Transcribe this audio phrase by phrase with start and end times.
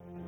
[0.00, 0.27] you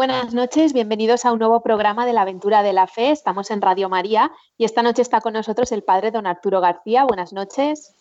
[0.00, 3.10] Buenas noches, bienvenidos a un nuevo programa de la aventura de la fe.
[3.10, 7.04] Estamos en Radio María y esta noche está con nosotros el padre don Arturo García.
[7.04, 7.92] Buenas noches.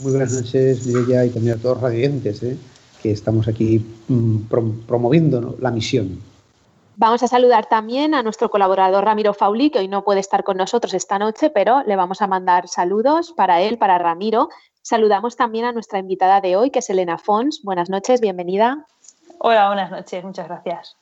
[0.00, 2.58] Muy buenas noches, Mireya, y también a todos los radiantes ¿eh?
[3.02, 4.48] que estamos aquí mm,
[4.86, 6.20] promoviendo la misión.
[6.96, 10.58] Vamos a saludar también a nuestro colaborador Ramiro Fauli, que hoy no puede estar con
[10.58, 14.50] nosotros esta noche, pero le vamos a mandar saludos para él, para Ramiro.
[14.82, 17.62] Saludamos también a nuestra invitada de hoy, que es Elena Fons.
[17.62, 18.84] Buenas noches, bienvenida.
[19.38, 20.96] Hola, buenas noches, muchas gracias.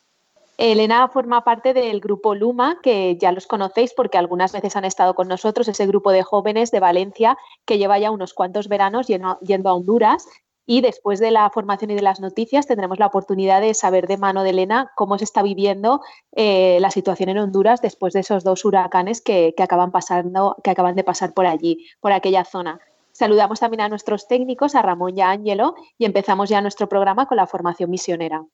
[0.56, 5.14] Elena forma parte del grupo Luma, que ya los conocéis porque algunas veces han estado
[5.14, 9.68] con nosotros, ese grupo de jóvenes de Valencia que lleva ya unos cuantos veranos yendo
[9.68, 10.26] a Honduras.
[10.66, 14.16] Y después de la formación y de las noticias tendremos la oportunidad de saber de
[14.16, 16.00] mano de Elena cómo se está viviendo
[16.32, 20.94] eh, la situación en Honduras después de esos dos huracanes que, acaban pasando, que acaban
[20.94, 22.80] de pasar por allí, por aquella zona.
[23.12, 27.26] Saludamos también a nuestros técnicos, a Ramón y a Ángelo, y empezamos ya nuestro programa
[27.26, 28.44] con la formación misionera.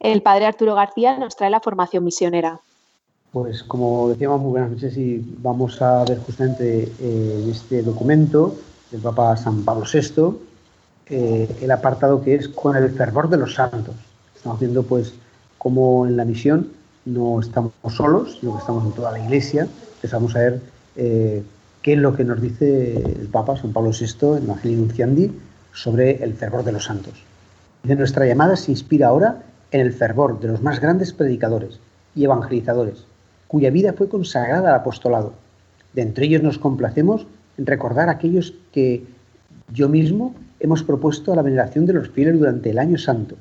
[0.00, 2.60] El padre Arturo García nos trae la formación misionera.
[3.32, 8.56] Pues como decíamos, muy buenas noches y vamos a ver justamente eh, en este documento
[8.90, 10.36] del Papa San Pablo VI
[11.08, 13.94] eh, el apartado que es con el fervor de los santos.
[14.34, 15.14] Estamos viendo pues
[15.58, 16.72] cómo en la misión
[17.04, 19.62] no estamos solos, sino que estamos en toda la iglesia.
[19.62, 20.60] Entonces vamos a ver
[20.96, 21.44] eh,
[21.82, 25.32] qué es lo que nos dice el Papa San Pablo VI en Evangelii Nunciandi
[25.72, 27.14] sobre el fervor de los santos.
[27.84, 31.80] De nuestra llamada se inspira ahora en el fervor de los más grandes predicadores
[32.14, 33.04] y evangelizadores,
[33.48, 35.34] cuya vida fue consagrada al apostolado.
[35.92, 37.26] De entre ellos nos complacemos
[37.58, 39.04] en recordar aquellos que
[39.72, 43.36] yo mismo hemos propuesto a la veneración de los fieles durante el año santo.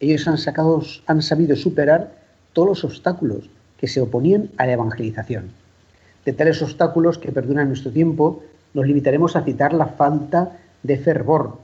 [0.00, 2.12] Ellos han, sacado, han sabido superar
[2.52, 5.50] todos los obstáculos que se oponían a la evangelización.
[6.24, 8.42] De tales obstáculos que perduran nuestro tiempo,
[8.74, 11.58] nos limitaremos a citar la falta de fervor,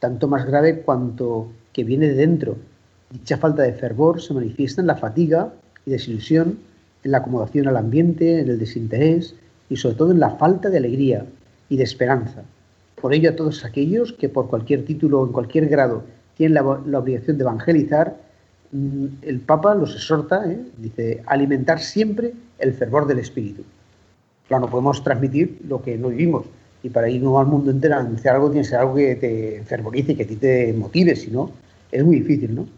[0.00, 2.56] tanto más grave cuanto que viene de dentro,
[3.10, 5.52] Dicha falta de fervor se manifiesta en la fatiga
[5.86, 6.58] y desilusión,
[7.04, 9.34] en la acomodación al ambiente, en el desinterés
[9.70, 11.24] y sobre todo en la falta de alegría
[11.70, 12.42] y de esperanza.
[13.00, 16.02] Por ello a todos aquellos que por cualquier título o en cualquier grado
[16.36, 18.16] tienen la, obligación de evangelizar,
[18.72, 20.60] mm, el Papa los exhorta, ¿eh?
[20.76, 23.62] dice, alimentar siempre el fervor del Espíritu.
[24.48, 26.44] Claro, no podemos transmitir lo que no vivimos.
[26.82, 29.62] Y para ir al mundo entero a anunciar algo, tiene que ser algo que te
[29.64, 31.50] fervorice, que a ti te motive, si no,
[31.90, 32.77] es muy difícil, ¿no?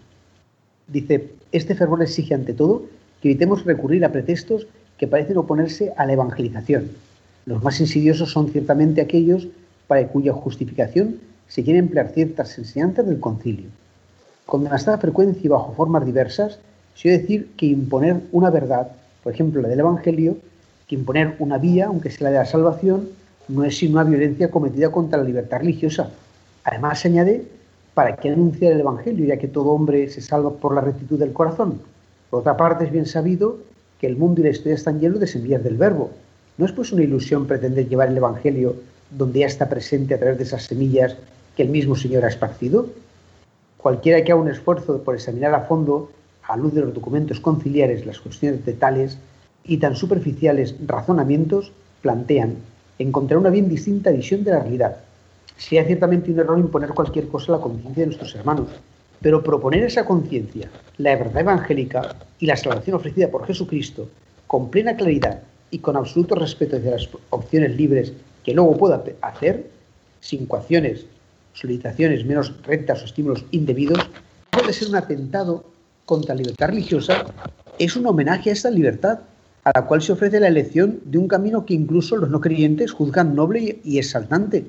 [0.93, 2.85] Dice, este fervor exige ante todo
[3.23, 4.67] que evitemos recurrir a pretextos
[4.99, 6.91] que parecen oponerse a la evangelización.
[7.47, 9.49] Los más insidiosos son ciertamente aquellos
[9.87, 11.17] para cuya justificación
[11.49, 13.69] se quieren emplear ciertas enseñanzas del concilio.
[14.47, 16.59] Con demasiada frecuencia y bajo formas diversas,
[16.95, 18.89] se oye decir que imponer una verdad,
[19.23, 20.39] por ejemplo la del Evangelio,
[20.87, 23.11] que imponer una vía, aunque sea la de la salvación,
[23.49, 26.11] no es sino una violencia cometida contra la libertad religiosa.
[26.65, 27.45] Además, se añade
[27.95, 31.33] ¿para qué anunciar el Evangelio, ya que todo hombre se salva por la rectitud del
[31.33, 31.81] corazón?
[32.31, 33.59] Por otra parte, es bien sabido
[34.01, 36.11] que el mundo y la historia están llenos de semillas del verbo.
[36.57, 38.77] ¿No es pues una ilusión pretender llevar el Evangelio
[39.11, 41.17] donde ya está presente a través de esas semillas
[41.57, 42.87] que el mismo Señor ha esparcido?
[43.77, 46.11] Cualquiera que haga un esfuerzo por examinar a fondo,
[46.47, 49.19] a luz de los documentos conciliares, las cuestiones de tales
[49.65, 51.73] y tan superficiales razonamientos,
[52.03, 52.57] plantean
[52.99, 54.97] encontrar una bien distinta visión de la realidad,
[55.61, 58.69] Sería ciertamente un error imponer cualquier cosa a la conciencia de nuestros hermanos,
[59.21, 64.09] pero proponer esa conciencia, la verdad evangélica y la salvación ofrecida por Jesucristo
[64.47, 69.71] con plena claridad y con absoluto respeto hacia las opciones libres que luego pueda hacer,
[70.21, 71.05] sin coacciones
[71.53, 74.09] solicitaciones menos rectas o estímulos indebidos,
[74.49, 75.67] puede ser un atentado
[76.07, 77.27] contra la libertad religiosa,
[77.79, 79.21] es un homenaje a esta libertad,
[79.65, 82.93] a la cual se ofrece la elección de un camino que incluso los no creyentes
[82.93, 84.65] juzgan noble y exaltante.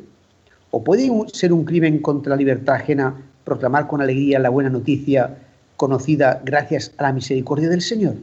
[0.74, 3.14] ¿O puede ser un crimen contra la libertad ajena
[3.44, 5.38] proclamar con alegría la buena noticia
[5.76, 8.16] conocida gracias a la misericordia del Señor?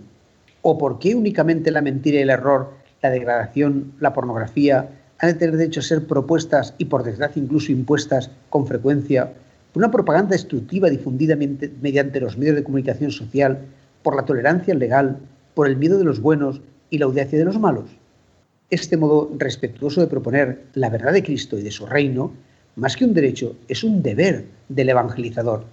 [0.62, 2.72] ¿O por qué únicamente la mentira y el error,
[3.02, 7.70] la degradación, la pornografía, han de tener derecho a ser propuestas y por desgracia incluso
[7.70, 9.34] impuestas con frecuencia
[9.74, 13.58] por una propaganda destructiva difundida mediante los medios de comunicación social,
[14.02, 15.18] por la tolerancia legal,
[15.54, 17.97] por el miedo de los buenos y la audacia de los malos?
[18.70, 22.32] Este modo respetuoso de proponer la verdad de Cristo y de su reino,
[22.76, 25.64] más que un derecho, es un deber del evangelizador.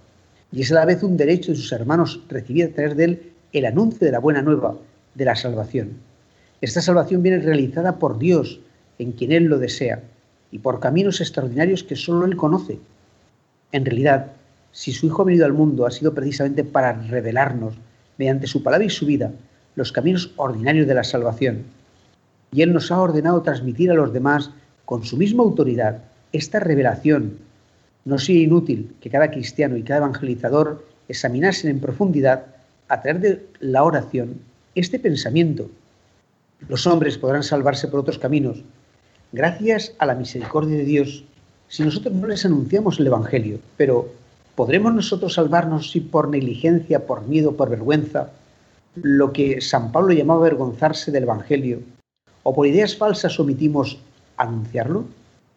[0.52, 3.32] Y es a la vez un derecho de sus hermanos recibir a través de él
[3.52, 4.78] el anuncio de la buena nueva,
[5.14, 5.98] de la salvación.
[6.62, 8.60] Esta salvación viene realizada por Dios,
[8.98, 10.02] en quien Él lo desea,
[10.52, 12.80] y por caminos extraordinarios que solo Él conoce.
[13.72, 14.32] En realidad,
[14.72, 17.76] si su Hijo ha venido al mundo ha sido precisamente para revelarnos,
[18.18, 19.34] mediante su palabra y su vida,
[19.76, 21.64] los caminos ordinarios de la salvación.
[22.56, 24.50] Y Él nos ha ordenado transmitir a los demás,
[24.86, 27.38] con su misma autoridad, esta revelación.
[28.06, 32.46] No sea inútil que cada cristiano y cada evangelizador examinasen en profundidad,
[32.88, 34.40] a través de la oración,
[34.74, 35.70] este pensamiento.
[36.70, 38.64] Los hombres podrán salvarse por otros caminos,
[39.34, 41.26] gracias a la misericordia de Dios,
[41.68, 44.08] si nosotros no les anunciamos el Evangelio, pero
[44.56, 48.30] ¿podremos nosotros salvarnos si por negligencia, por miedo, por vergüenza,
[48.96, 51.82] lo que San Pablo llamaba avergonzarse del Evangelio,
[52.48, 53.98] o por ideas falsas omitimos
[54.38, 55.06] anunciarlo?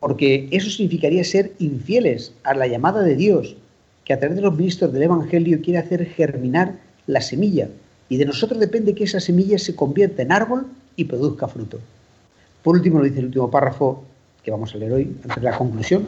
[0.01, 3.57] Porque eso significaría ser infieles a la llamada de Dios,
[4.07, 6.77] que a través de los ministros del Evangelio quiere hacer germinar
[7.07, 7.69] la semilla,
[8.09, 11.79] y de nosotros depende que esa semilla se convierta en árbol y produzca fruto.
[12.63, 14.03] Por último, lo dice el último párrafo
[14.43, 16.07] que vamos a leer hoy, antes de la conclusión.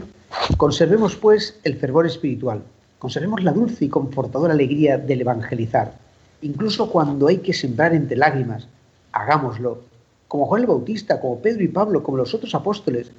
[0.56, 2.62] Conservemos, pues, el fervor espiritual.
[2.98, 5.92] Conservemos la dulce y confortadora alegría del evangelizar.
[6.40, 8.66] Incluso cuando hay que sembrar entre lágrimas,
[9.12, 9.89] hagámoslo.
[10.30, 13.10] Como Juan el Bautista, como Pedro y Pablo, como los otros apóstoles,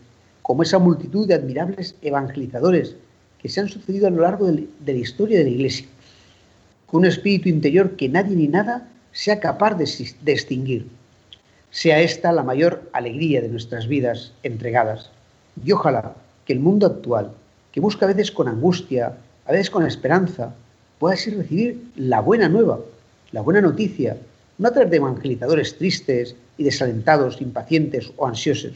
[0.42, 2.96] como esa multitud de admirables evangelizadores
[3.42, 5.88] que se han sucedido a lo largo de la historia de la Iglesia.
[6.86, 9.84] Con un espíritu interior que nadie ni nada sea capaz de,
[10.32, 10.88] extinguir
[11.70, 15.10] sea esta la mayor alegría de nuestras vidas entregadas.
[15.66, 16.16] Y ojalá
[16.46, 17.34] que el mundo actual,
[17.74, 20.56] que busca a veces con angustia, a veces con esperanza,
[20.98, 22.80] pueda así recibir la buena nueva,
[23.34, 24.16] la buena noticia,
[24.62, 28.74] no a través de evangelizadores tristes y desalentados, impacientes o ansiosos,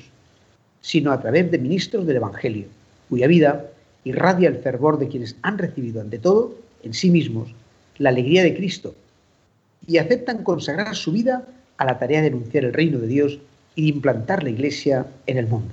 [0.81, 2.65] sino a través de ministros del Evangelio,
[3.07, 3.67] cuya vida
[4.03, 7.53] irradia el fervor de quienes han recibido ante todo en sí mismos
[7.99, 8.95] la alegría de Cristo
[9.85, 11.45] y aceptan consagrar su vida
[11.77, 13.37] a la tarea de anunciar el reino de Dios
[13.75, 15.71] y de implantar la iglesia en el mundo.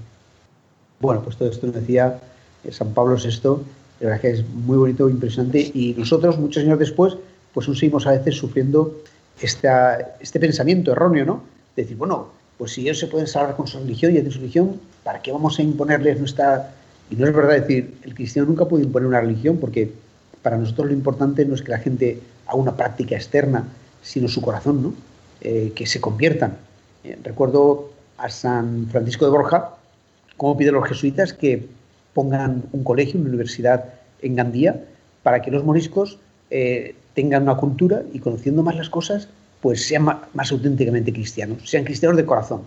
[1.01, 2.21] Bueno, pues todo esto nos decía
[2.65, 3.65] eh, San Pablo VI,
[4.01, 7.17] la verdad que es muy bonito, impresionante, y nosotros, muchos años después,
[7.55, 9.03] pues aún seguimos a veces sufriendo
[9.47, 11.43] esta, este pensamiento erróneo, ¿no?
[11.77, 12.29] De decir, bueno,
[12.59, 15.33] pues si ellos se pueden salvar con su religión y de su religión, ¿para qué
[15.33, 16.75] vamos a imponerles nuestra...?
[17.11, 19.93] Y no es verdad decir, el cristiano nunca puede imponer una religión porque
[20.43, 23.65] para nosotros lo importante no es que la gente haga una práctica externa,
[24.03, 24.95] sino su corazón, ¿no?
[25.41, 26.57] Eh, que se conviertan.
[27.05, 29.77] Eh, recuerdo a San Francisco de Borja,
[30.37, 31.67] cómo pide a los jesuitas que
[32.15, 34.85] pongan un colegio, una universidad en Gandía,
[35.23, 36.19] para que los moriscos
[36.51, 39.29] eh, tengan una cultura y conociendo más las cosas,
[39.61, 42.63] pues sean más, auténticamente cristianos, sean cristianos de corazón.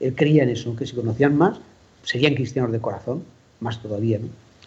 [0.00, 1.58] Él creía en eso, que si conocían más,
[2.02, 3.24] serían cristianos de corazón,
[3.60, 4.20] más todavía.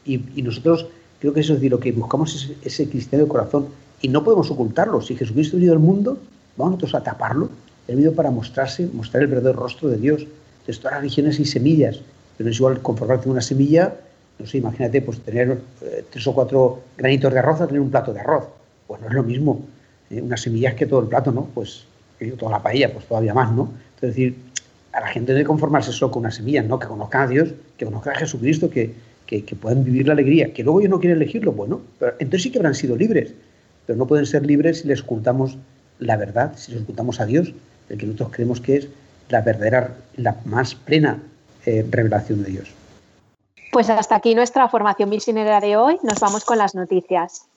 [0.05, 0.87] Y, nosotros
[1.19, 3.67] creo que eso es decir, lo que buscamos es ese cristiano de corazón
[4.01, 5.01] y no podemos ocultarlo.
[5.01, 6.17] Si Jesucristo ha venido al mundo,
[6.57, 7.49] vamos nosotros a taparlo.
[7.87, 10.27] He venido para mostrarse, mostrar el verdadero rostro de Dios.
[10.67, 11.99] De todas las religiones y semillas,
[12.37, 13.95] pero no es igual conformarte con una semilla,
[14.37, 17.89] no sé, imagínate, pues tener eh, tres o cuatro granitos de arroz a tener un
[17.89, 18.45] plato de arroz.
[18.89, 19.61] Pues no es lo mismo.
[20.09, 21.45] Eh, una semilla es que todo el plato, ¿no?
[21.53, 21.85] Pues
[22.39, 23.71] toda la paella, pues todavía más, ¿no?
[23.97, 24.35] Es decir,
[24.91, 26.79] a la gente debe conformarse solo con una semilla, ¿no?
[26.79, 28.95] Que conozcan a Dios, que conozcan a Jesucristo, que,
[29.27, 30.53] que, puedan vivir la alegría.
[30.53, 33.31] Que luego ellos no quieren elegirlo, bueno, pero entonces sí que habrán sido libres.
[33.85, 35.55] Pero no pueden ser libres si les ocultamos
[35.99, 37.53] la verdad, si nos ocultamos a Dios,
[37.89, 38.87] el que nosotros creemos que es
[39.29, 41.21] la verdadera, la más plena
[41.67, 42.69] eh, revelación de Dios.
[43.71, 45.99] Pues hasta aquí nuestra formación misionera de hoy.
[46.01, 47.48] Nos vamos con las noticias.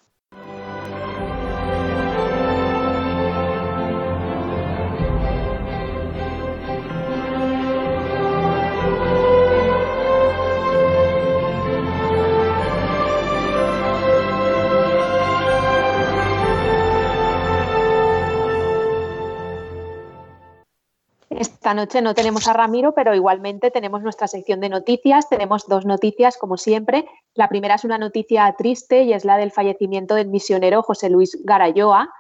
[21.38, 25.28] Esta noche no tenemos a Ramiro, pero igualmente tenemos nuestra sección de noticias.
[25.28, 27.06] Tenemos dos noticias, como siempre.
[27.34, 31.38] La primera es una noticia triste y es la del fallecimiento del misionero José Luis
[31.42, 32.10] Garayoa.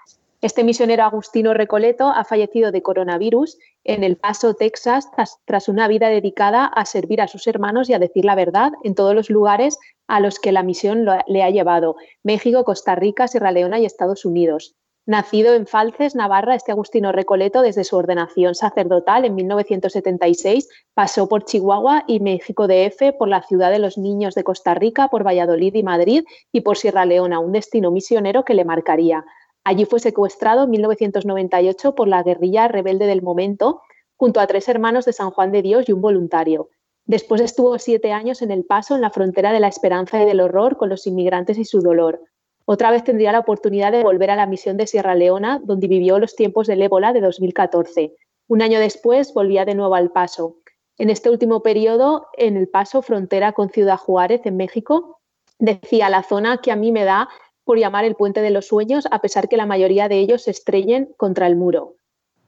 [0.40, 5.08] Este misionero Agustino Recoleto ha fallecido de coronavirus en El Paso, Texas,
[5.46, 8.94] tras, una vida dedicada a servir a sus hermanos y a decir la verdad en
[8.94, 9.78] todos los lugares
[10.08, 14.24] a los que la misión le ha llevado, México, Costa Rica, Sierra Leona y Estados
[14.24, 14.74] Unidos.
[15.04, 21.44] Nacido en Falces, Navarra, este Agustino Recoleto, desde su ordenación sacerdotal en 1976, pasó por
[21.44, 25.74] Chihuahua y México DF, por la ciudad de los niños de Costa Rica, por Valladolid
[25.74, 29.24] y Madrid y por Sierra Leona, un destino misionero que le marcaría.
[29.64, 33.80] Allí fue secuestrado en 1998 por la guerrilla rebelde del momento,
[34.16, 36.68] junto a tres hermanos de San Juan de Dios y un voluntario.
[37.06, 40.40] Después estuvo siete años en El Paso, en la frontera de la esperanza y del
[40.40, 42.20] horror, con los inmigrantes y su dolor.
[42.64, 46.18] Otra vez tendría la oportunidad de volver a la misión de Sierra Leona, donde vivió
[46.18, 48.14] los tiempos del ébola de 2014.
[48.48, 50.56] Un año después volvía de nuevo al Paso.
[50.98, 55.20] En este último periodo, en el Paso, frontera con Ciudad Juárez, en México,
[55.58, 57.28] decía la zona que a mí me da
[57.64, 60.50] por llamar el puente de los sueños, a pesar que la mayoría de ellos se
[60.50, 61.94] estrellen contra el muro.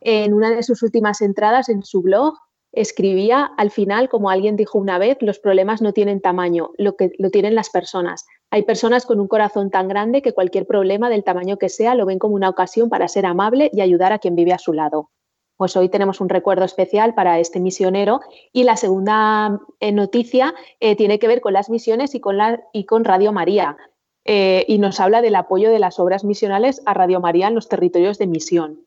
[0.00, 2.34] En una de sus últimas entradas en su blog,
[2.76, 7.12] escribía, al final, como alguien dijo una vez, los problemas no tienen tamaño, lo que
[7.18, 8.26] lo tienen las personas.
[8.50, 12.06] Hay personas con un corazón tan grande que cualquier problema del tamaño que sea lo
[12.06, 15.10] ven como una ocasión para ser amable y ayudar a quien vive a su lado.
[15.56, 18.20] Pues hoy tenemos un recuerdo especial para este misionero
[18.52, 22.64] y la segunda eh, noticia eh, tiene que ver con las misiones y con, la,
[22.72, 23.76] y con Radio María.
[24.24, 27.68] Eh, y nos habla del apoyo de las obras misionales a Radio María en los
[27.68, 28.83] territorios de misión.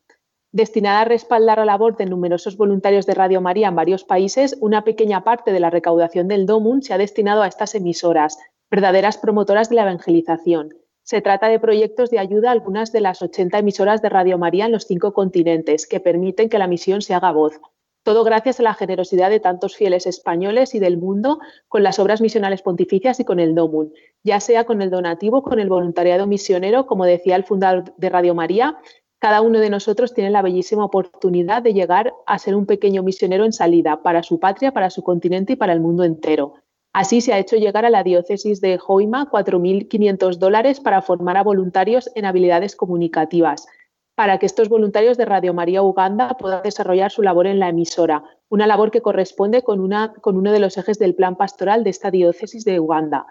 [0.52, 4.82] Destinada a respaldar la labor de numerosos voluntarios de Radio María en varios países, una
[4.82, 8.38] pequeña parte de la recaudación del DOMUN se ha destinado a estas emisoras,
[8.70, 10.70] verdaderas promotoras de la evangelización.
[11.02, 14.64] Se trata de proyectos de ayuda a algunas de las 80 emisoras de Radio María
[14.64, 17.60] en los cinco continentes que permiten que la misión se haga voz.
[18.02, 22.22] Todo gracias a la generosidad de tantos fieles españoles y del mundo con las obras
[22.22, 23.92] misionales pontificias y con el DOMUN,
[24.24, 28.34] ya sea con el donativo, con el voluntariado misionero, como decía el fundador de Radio
[28.34, 28.78] María,
[29.18, 33.44] cada uno de nosotros tiene la bellísima oportunidad de llegar a ser un pequeño misionero
[33.44, 36.54] en salida para su patria, para su continente y para el mundo entero.
[36.92, 41.42] Así se ha hecho llegar a la diócesis de Hoima 4.500 dólares para formar a
[41.42, 43.66] voluntarios en habilidades comunicativas,
[44.14, 48.24] para que estos voluntarios de Radio María Uganda puedan desarrollar su labor en la emisora,
[48.48, 52.64] una labor que corresponde con, uno de los ejes del plan pastoral de esta diócesis
[52.64, 53.26] de Uganda.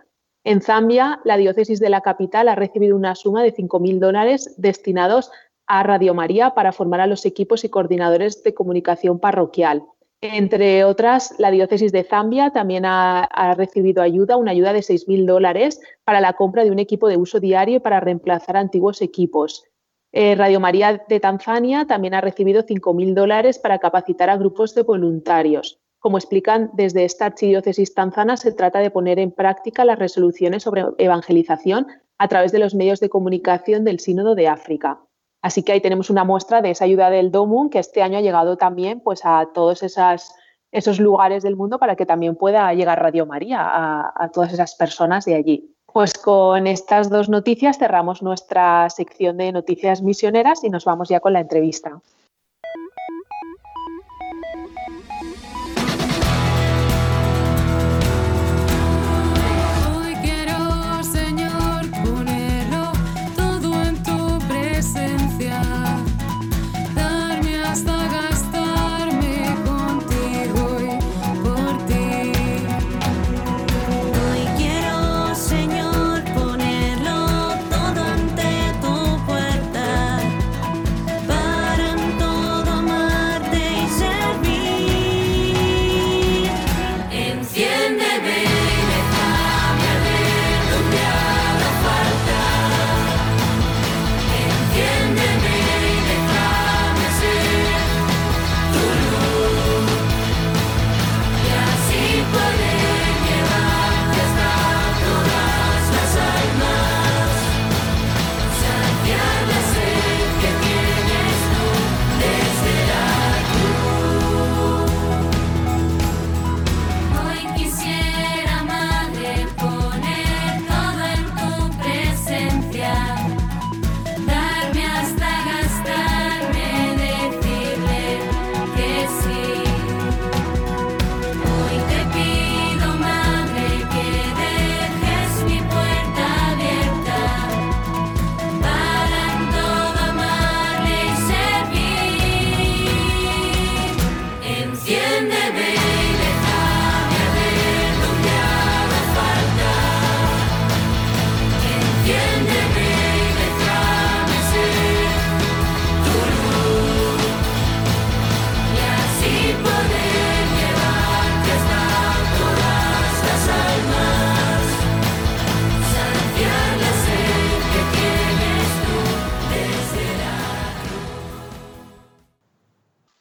[0.46, 5.30] En Zambia, la diócesis de la capital ha recibido una suma de 5.000 dólares destinados
[5.30, 9.84] a Radio María para formar a los equipos y coordinadores de comunicación parroquial.
[10.22, 15.80] Entre otras, la diócesis de Zambia también ha, recibido ayuda, una ayuda de 6.000 dólares
[16.04, 19.66] para la compra de un equipo de uso diario para reemplazar antiguos equipos.
[20.12, 24.82] Eh, Radio María de Tanzania también ha recibido 5.000 dólares para capacitar a grupos de
[24.82, 25.80] voluntarios.
[26.00, 30.86] Como explican desde esta archidiócesis tanzana, se trata de poner en práctica las resoluciones sobre
[30.98, 35.00] evangelización a través de los medios de comunicación del Sínodo de África.
[35.48, 38.22] Así que ahí tenemos una muestra de esa ayuda del DOMUN que este año ha
[38.22, 43.26] llegado también pues, a todos esos lugares del mundo para que también pueda llegar Radio
[43.26, 45.74] María a, a todas esas personas de allí.
[45.86, 51.22] Pues con estas dos noticias cerramos nuestra sección de noticias misioneras y nos vamos ya
[51.22, 52.02] con la entrevista.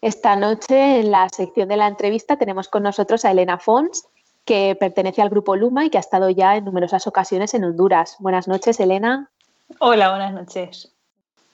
[0.07, 4.07] Esta noche en la sección de la entrevista tenemos con nosotros a Elena Fons,
[4.45, 8.15] que pertenece al grupo Luma y que ha estado ya en numerosas ocasiones en Honduras.
[8.21, 9.33] Buenas noches, Elena.
[9.81, 10.96] Hola, buenas noches.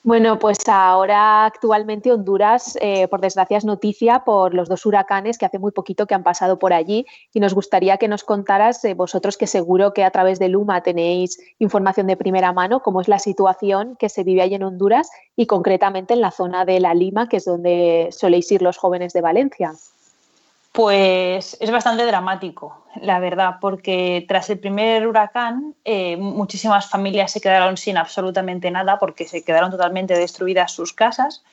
[0.04, 5.46] Bueno, pues ahora actualmente Honduras, eh, por desgracia, es noticia por los dos huracanes que
[5.46, 8.94] hace muy poquito que han pasado por allí y nos gustaría que nos contaras, eh,
[8.94, 13.06] vosotros que seguro que a través de Luma tenéis información de primera mano, cómo es
[13.06, 16.94] la situación que se vive allí en Honduras y concretamente en la zona de La
[16.94, 19.72] Lima, que es donde soléis ir los jóvenes de Valencia.
[20.72, 27.42] Pues es bastante dramático, la verdad, porque tras el primer huracán eh, muchísimas familias se
[27.42, 31.44] quedaron sin absolutamente nada porque se quedaron totalmente destruidas sus casas.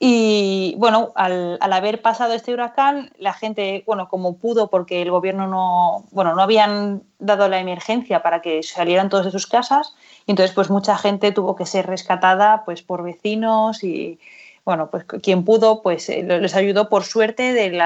[0.00, 5.46] Y bueno, al, haber pasado este huracán, la gente, bueno, como pudo, porque el gobierno
[5.46, 9.94] no, bueno, no habían dado la emergencia para que salieran todos de sus casas,
[10.26, 14.18] y entonces pues mucha gente tuvo que ser rescatada pues por vecinos y,
[14.64, 17.78] bueno, pues quien pudo, pues eh, les ayudó por suerte del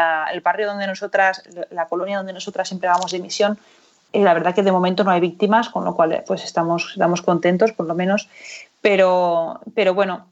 [0.42, 3.58] barrio donde nosotras, la colonia donde nosotras siempre vamos de misión.
[4.12, 6.90] y la verdad que de momento no hay víctimas, con lo cual eh, pues estamos,
[6.92, 8.28] estamos contentos por lo menos.
[8.80, 10.26] Pero, pero bueno,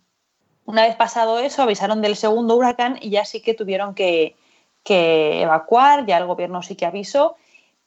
[0.67, 4.37] una vez pasado eso, avisaron del segundo huracán y ya sí que tuvieron que,
[4.85, 7.37] que evacuar, ya el gobierno sí que avisó,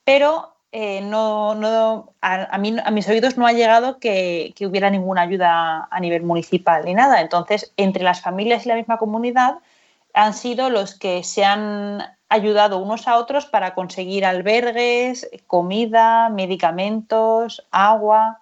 [0.03, 5.21] pero eh, no, no, a, mí, a mis oídos no ha llegado que, hubiera ninguna
[5.21, 7.21] ayuda a nivel municipal ni nada.
[7.21, 9.59] Entonces, entre las familias y la misma comunidad
[10.13, 17.65] han sido los que se han ayudado unos a otros para conseguir albergues, comida, medicamentos,
[17.71, 18.41] agua,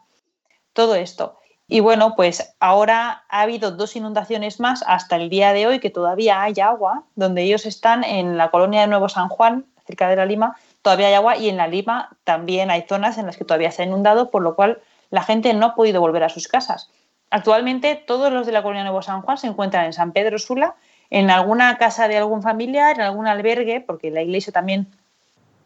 [0.73, 1.37] todo esto.
[1.67, 5.91] Y bueno, pues ahora ha habido dos inundaciones más hasta el día de hoy que
[5.91, 10.15] todavía hay agua, donde ellos están en la colonia de Nuevo San Juan, cerca de
[10.15, 13.45] la Lima, todavía hay agua y en la Lima también hay zonas en las que
[13.45, 16.47] todavía se ha inundado, por lo cual la gente no ha podido volver a sus
[16.47, 16.91] casas.
[17.31, 20.75] Actualmente todos los de la colonia Nuevo San Juan se encuentran en San Pedro Sula,
[21.09, 24.87] en alguna casa de algún familiar, en algún albergue, porque la iglesia también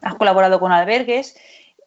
[0.01, 1.35] ha colaborado con albergues,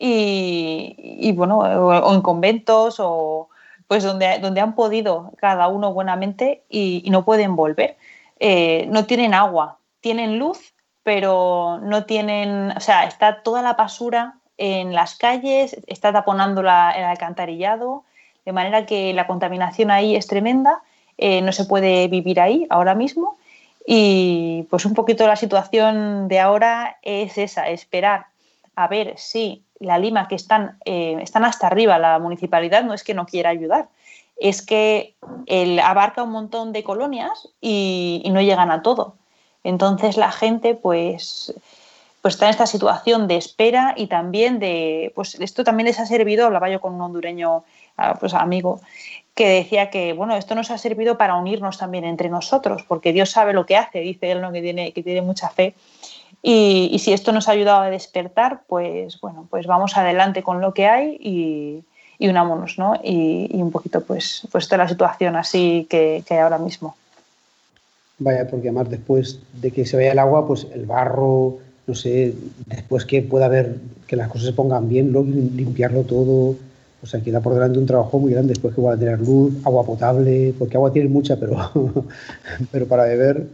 [0.03, 3.49] y, bueno, o, en conventos, o
[3.87, 7.97] pues donde, donde han podido cada uno buenamente y, no pueden volver.
[8.39, 14.37] Eh, no tienen agua, tienen luz, pero no tienen, o sea, está toda la basura
[14.59, 18.05] en las calles, está taponando el alcantarillado,
[18.45, 20.83] de manera que la contaminación ahí es tremenda,
[21.17, 23.39] eh, no se puede vivir ahí ahora mismo
[23.87, 28.27] y pues un poquito la situación de ahora es esa, esperar
[28.77, 33.03] a ver si la Lima, que están, eh, están hasta arriba, la municipalidad no es
[33.03, 33.89] que no quiera ayudar,
[34.39, 35.15] es que
[35.47, 39.17] él abarca un montón de colonias y no llegan a todo.
[39.65, 41.55] Entonces la gente pues,
[42.23, 46.07] pues está en esta situación de espera y también de, pues esto también les ha
[46.07, 47.65] servido, hablaba yo con un hondureño
[47.97, 48.81] ah, pues, amigo,
[49.35, 53.31] que decía que bueno, esto nos ha servido para unirnos también entre nosotros, porque Dios
[53.31, 54.53] sabe lo que hace, dice él, ¿no?
[54.53, 55.75] que, tiene, que tiene mucha fe.
[56.43, 60.73] Y, si esto nos ha ayudado a despertar, pues bueno, pues vamos adelante con lo
[60.73, 61.85] que hay y,
[62.27, 62.95] unámonos, ¿no?
[63.03, 66.95] Y, un poquito, pues, pues la situación así que, que hay ahora mismo.
[68.21, 72.35] Vaya, porque además después de que se vaya el agua, pues el barro, no sé,
[72.67, 76.57] después que pueda haber que las cosas se pongan bien, luego limpiarlo todo.
[77.03, 79.55] O sea, queda por delante un trabajo muy grande después que va a tener luz,
[79.65, 81.57] agua potable, porque agua tiene mucha, pero,
[82.71, 83.47] pero para beber.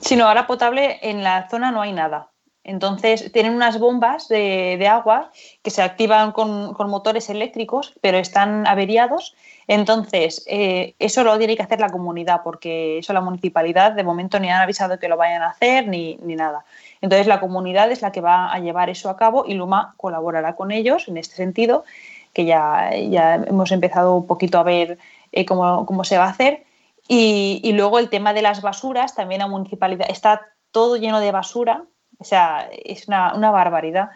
[0.00, 2.30] Si no, ahora potable en la zona no hay nada.
[2.66, 5.30] Entonces tienen unas bombas de, agua
[5.62, 9.36] que se activan con, motores eléctricos, pero están averiados.
[9.68, 14.40] Entonces, eh, eso lo tiene que hacer la comunidad, porque eso la municipalidad de momento
[14.40, 16.64] ni han avisado que lo vayan a hacer ni, nada.
[17.00, 20.56] Entonces, la comunidad es la que va a llevar eso a cabo y Luma colaborará
[20.56, 21.84] con ellos en este sentido,
[22.32, 24.98] que ya, ya hemos empezado un poquito a ver
[25.30, 26.64] eh, cómo, cómo, se va a hacer.
[27.06, 31.30] Y, y luego el tema de las basuras, también la municipalidad está todo lleno de
[31.30, 31.84] basura,
[32.18, 34.10] o sea, es una, barbaridad.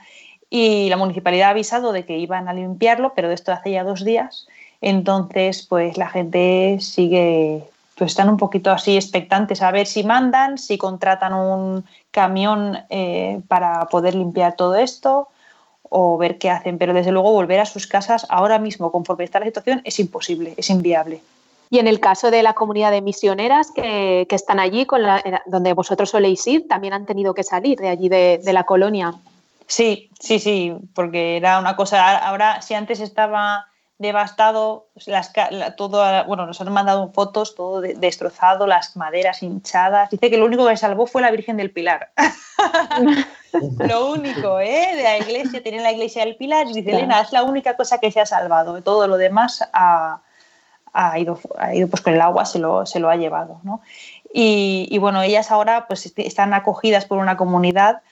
[0.48, 3.84] Y la municipalidad ha avisado de que iban a limpiarlo, pero de esto hace ya
[3.84, 4.48] dos días.
[4.80, 7.64] Entonces, pues la gente sigue,
[7.96, 13.40] pues están un poquito así expectantes a ver si mandan, si contratan un camión eh,
[13.46, 15.28] para poder limpiar todo esto
[15.82, 16.78] o ver qué hacen.
[16.78, 20.54] Pero desde luego volver a sus casas ahora mismo, conforme está la situación, es imposible,
[20.56, 21.20] es inviable.
[21.72, 25.02] Y en el caso de la comunidad de misioneras que, están allí, con
[25.46, 29.14] donde vosotros soléis ir, también han tenido que salir de allí de, la colonia.
[29.68, 32.18] Sí, sí, sí, porque era una cosa.
[32.26, 33.66] Ahora, si antes estaba
[33.98, 35.32] devastado, las,
[35.76, 40.10] todo, bueno, nos han mandado fotos, todo destrozado, las maderas hinchadas.
[40.10, 42.10] Dice que lo único que salvó fue la Virgen del Pilar.
[43.78, 44.96] lo único, ¿eh?
[44.96, 47.98] De la iglesia, tiene la iglesia del Pilar y dice, Elena, es la única cosa
[47.98, 48.82] que se ha salvado.
[48.82, 50.20] Todo lo demás ha,
[50.92, 53.60] ha ido, ha ido pues con el agua, se lo, se lo ha llevado.
[53.62, 53.80] ¿no?
[54.32, 58.02] Y, bueno, ellas ahora pues están acogidas por una comunidad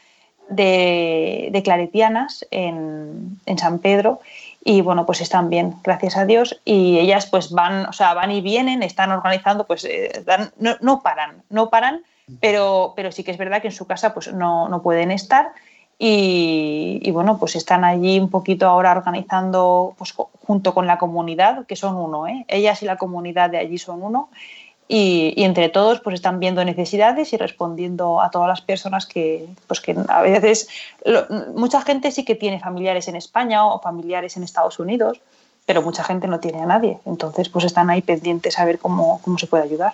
[0.49, 4.21] de, de claretianas en, en, San Pedro
[4.65, 6.61] y bueno, pues están bien, gracias a Dios.
[6.65, 10.25] Y ellas pues van, o sea, van y vienen, están organizando, pues eh,
[10.59, 12.03] no, no, paran, no paran,
[12.41, 15.53] pero, pero sí que es verdad que en su casa pues no, no pueden estar.
[15.99, 20.15] Y, y, bueno, pues están allí un poquito ahora organizando pues,
[20.47, 22.45] junto con la comunidad, que son uno, ¿eh?
[22.47, 24.29] ellas y la comunidad de allí son uno,
[24.89, 29.81] y, entre todos pues están viendo necesidades y respondiendo a todas las personas que, pues
[29.81, 30.69] que a veces
[31.55, 35.21] mucha gente sí que tiene familiares en España o familiares en Estados Unidos,
[35.67, 36.99] pero mucha gente no tiene a nadie.
[37.05, 39.93] Entonces pues están ahí pendientes a ver cómo, cómo se puede ayudar.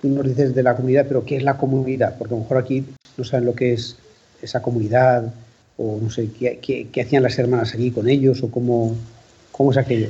[0.00, 2.16] Tú nos dices de la comunidad, pero ¿qué es la comunidad?
[2.18, 2.84] Porque a lo mejor aquí
[3.16, 3.96] no saben lo que es
[4.44, 5.32] esa comunidad
[5.76, 8.94] o no sé, ¿qué, hacían las hermanas aquí con ellos o cómo,
[9.50, 10.08] cómo es aquello?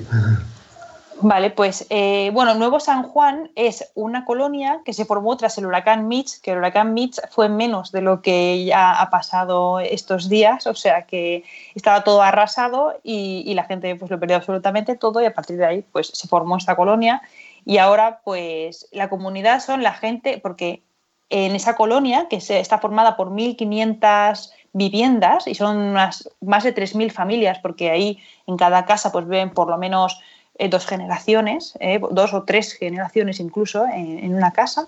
[1.21, 5.67] Vale, pues eh, bueno, Nuevo San Juan es una colonia que se formó tras el
[5.67, 10.29] huracán Mitch, que el huracán Mitch fue menos de lo que ya ha pasado estos
[10.29, 11.45] días, o sea que
[11.75, 15.65] estaba todo arrasado y, la gente pues lo perdió absolutamente todo y a partir de
[15.65, 17.23] ahí pues se formó esta colonia
[17.65, 20.83] y ahora pues la comunidad son la gente, porque
[21.31, 27.11] en esa colonia que se, está formada por 1.500 viviendas y son más de 3.000
[27.11, 30.21] familias, porque ahí en cada casa pues ven por lo menos
[30.57, 34.87] eh, dos generaciones, eh, dos o tres generaciones incluso en, una casa.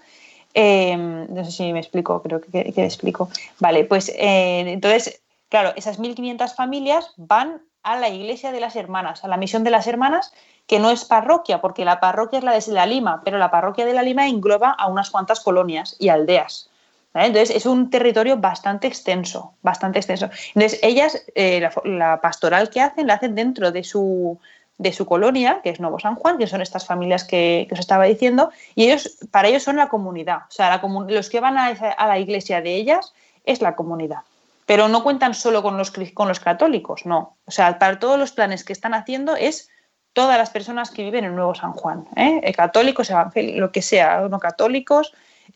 [0.54, 3.28] Em, no sé si me explico, creo que, que, explico.
[3.58, 9.24] Vale, pues eh, entonces, claro, esas 1.500 familias van a la iglesia de las hermanas,
[9.24, 10.32] a la misión de las hermanas,
[10.66, 13.86] que no es parroquia, porque la parroquia es la de la Lima, pero la parroquia
[13.86, 16.68] de la Lima engloba a unas cuantas colonias y aldeas.
[17.14, 20.28] Entonces es un territorio bastante extenso, bastante extenso.
[20.54, 24.38] Entonces ellas, la, la, pastoral que hacen, la hacen dentro de su,
[24.78, 28.04] de su colonia, que es Nuevo San Juan, que son estas familias que, os estaba
[28.04, 32.18] diciendo, y ellos, para ellos son la comunidad, o sea, los que van a, la
[32.18, 34.20] iglesia de ellas es la comunidad.
[34.66, 37.38] Pero no cuentan solo con los, con los católicos, no.
[37.46, 39.70] O sea, para todos los planes que están haciendo es
[40.12, 42.40] todas las personas que viven en Nuevo San Juan, ¿eh?
[42.42, 45.12] Eh, católicos, evangélicos, lo que sea, no católicos,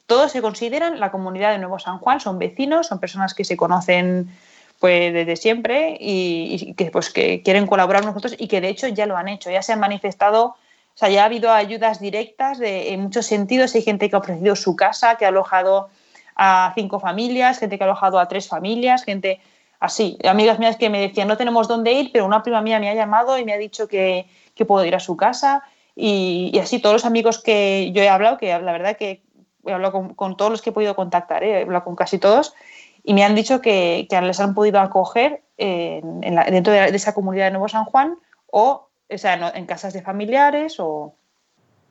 [0.07, 3.57] todos se consideran la comunidad de Nuevo San Juan, son vecinos, son personas que se
[3.57, 4.31] conocen
[4.79, 8.89] pues desde siempre y, que pues que quieren colaborar con nosotros y que de hecho
[8.89, 10.57] ya lo han hecho, ya se han manifestado, o
[10.95, 14.77] sea, ya ha habido ayudas directas en muchos sentidos, hay gente que ha ofrecido su
[14.77, 15.91] casa, que ha alojado
[16.37, 19.41] a cinco familias, gente que ha alojado a tres familias, gente
[19.79, 22.91] así, amigas mías que me decían no tenemos dónde ir, pero una prima mía me
[22.91, 25.63] ha llamado y me ha dicho que, que puedo ir a su casa
[25.97, 29.23] y, así todos los amigos que yo he hablado, que la verdad que
[29.67, 31.61] he hablado con, con todos los que he podido contactar, ¿eh?
[31.61, 32.55] he hablado con casi todos,
[33.03, 37.69] y me han dicho que, les han podido acoger dentro de, esa comunidad de Nuevo
[37.69, 41.15] San Juan o, sea, en, casas de familiares o,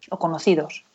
[0.10, 0.86] conocidos.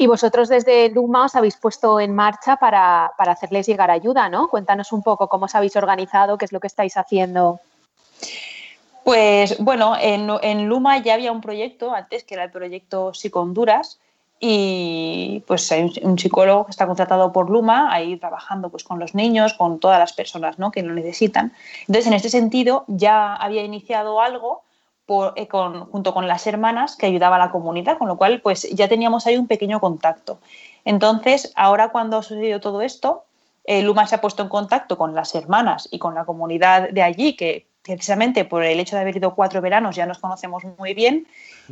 [0.00, 4.48] Y vosotros desde Luma os habéis puesto en marcha para, hacerles llegar ayuda, ¿no?
[4.48, 7.60] Cuéntanos un poco cómo os habéis organizado, qué es lo que estáis haciendo.
[9.04, 14.00] Pues bueno, en, Luma ya había un proyecto antes, que era el proyecto Honduras
[14.38, 19.14] y pues hay un, psicólogo que está contratado por Luma ahí trabajando pues con los
[19.14, 20.70] niños, con todas las personas ¿no?
[20.70, 21.52] que lo necesitan.
[21.80, 24.62] Entonces, en este sentido, ya había iniciado algo
[25.36, 28.68] eh, con, junto con las hermanas que ayudaba a la comunidad, con lo cual pues
[28.70, 30.38] ya teníamos ahí un pequeño contacto.
[30.84, 33.24] Entonces, ahora cuando ha sucedido todo esto,
[33.64, 37.02] eh, Luma se ha puesto en contacto con las hermanas y con la comunidad de
[37.02, 40.92] allí, que precisamente por el hecho de haber ido cuatro veranos ya nos conocemos muy
[40.92, 41.26] bien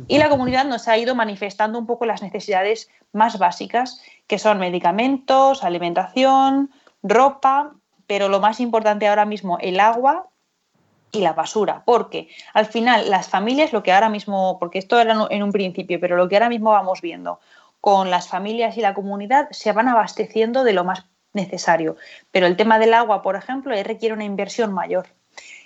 [0.07, 4.59] y la comunidad nos ha ido manifestando un poco las necesidades más básicas, que son
[4.59, 6.71] medicamentos, alimentación,
[7.03, 7.73] ropa,
[8.07, 10.28] pero lo más importante ahora mismo, el agua
[11.11, 15.27] y la basura, porque al final las familias, lo que ahora mismo, porque esto era
[15.29, 17.39] en un principio, pero lo que ahora mismo vamos viendo
[17.81, 21.95] con las familias y la comunidad, se van abasteciendo de lo más necesario.
[22.31, 25.07] Pero el tema del agua, por ejemplo, requiere una inversión mayor.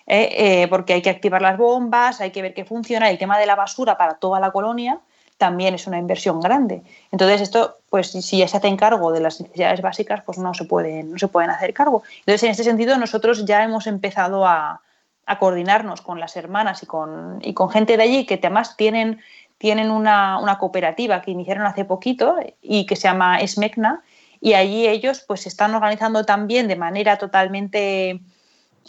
[0.05, 0.61] ¿eh?
[0.63, 3.09] Eh, porque hay que activar las bombas, hay que ver qué funciona.
[3.09, 4.99] El tema de la basura para toda la colonia
[5.37, 6.83] también es una inversión grande.
[7.11, 10.65] Entonces, esto, pues si ya se hace cargo de las necesidades básicas, pues no se
[10.65, 12.03] pueden, no se pueden hacer cargo.
[12.19, 14.81] Entonces, en este sentido, nosotros ya hemos empezado a,
[15.39, 19.21] coordinarnos con las hermanas y con, y con gente de allí que además tienen,
[19.57, 24.03] tienen una, una, cooperativa que iniciaron hace poquito y que se llama Esmecna
[24.41, 28.19] y allí ellos pues se están organizando también de manera totalmente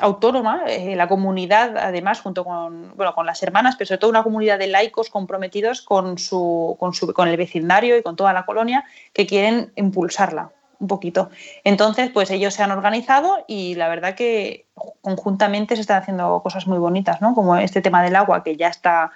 [0.00, 4.24] autónoma, eh, la comunidad, además, junto con, bueno, con las hermanas, pero sobre todo una
[4.24, 8.44] comunidad de laicos comprometidos con, su, con, su, con el vecindario y con toda la
[8.44, 10.50] colonia que quieren impulsarla
[10.84, 11.30] un poquito.
[11.64, 14.66] Entonces, pues ellos se han organizado y la verdad que
[15.00, 17.34] conjuntamente se están haciendo cosas muy bonitas, ¿no?
[17.34, 19.12] Como este tema del agua que ya está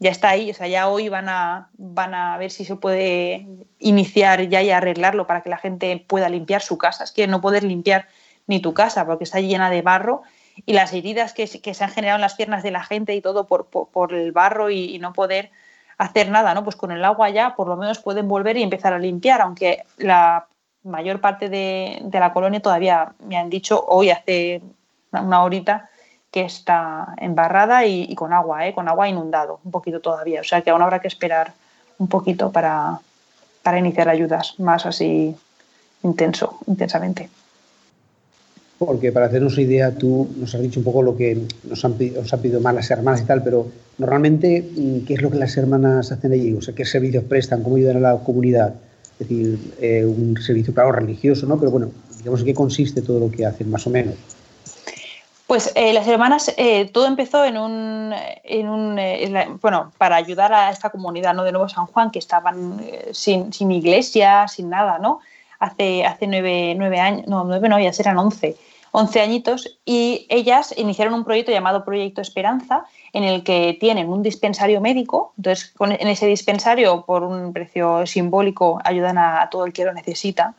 [0.00, 3.46] ya está ahí, o sea, ya hoy van a, van a ver si se puede
[3.78, 7.04] iniciar ya y arreglarlo para que la gente pueda limpiar su casa.
[7.04, 8.08] Es que no poder limpiar
[8.46, 10.22] ni tu casa porque está llena de barro
[10.66, 13.46] y las heridas que, se han generado en las piernas de la gente y todo
[13.46, 15.50] por, por, el barro y, no poder
[15.96, 16.64] hacer nada, ¿no?
[16.64, 19.84] Pues con el agua ya por lo menos pueden volver y empezar a limpiar, aunque
[19.96, 20.48] la
[20.84, 24.62] mayor parte de, la colonia todavía me han dicho hoy hace
[25.12, 25.90] una horita
[26.30, 28.74] que está embarrada y, con agua, ¿eh?
[28.74, 30.40] con agua inundado, un poquito todavía.
[30.40, 31.52] O sea que aún habrá que esperar
[31.98, 32.98] un poquito para,
[33.62, 35.34] para iniciar ayudas más así
[36.02, 37.28] intenso, intensamente.
[38.78, 42.40] Porque para hacernos idea, tú nos has dicho un poco lo que nos han, han
[42.40, 43.68] pedido más las hermanas y tal, pero
[43.98, 46.52] normalmente, mm, ¿qué es lo que las hermanas hacen allí?
[46.52, 47.62] O sea, ¿qué servicios prestan?
[47.62, 48.74] ¿Cómo ayudan a la comunidad?
[49.18, 51.58] Es decir, eh, un servicio, claro, religioso, ¿no?
[51.58, 54.14] Pero bueno, digamos, ¿en qué consiste todo lo que hacen, más o menos?
[55.46, 58.98] Pues eh, las hermanas, eh, todo empezó en un, en un
[59.60, 61.44] bueno, para ayudar a esta comunidad ¿no?
[61.44, 65.20] de Nuevo San Juan, que estaban sin, sin, iglesia, sin nada, ¿no?
[65.58, 68.56] Hace, hace nueve, nueve años, no, nueve no, ya serán once,
[68.96, 74.22] once añitos, y ellas iniciaron un proyecto llamado Proyecto Esperanza, en el que tienen un
[74.22, 79.72] dispensario médico, entonces con, en ese dispensario, por un precio simbólico, ayudan a, todo el
[79.72, 80.54] que lo necesita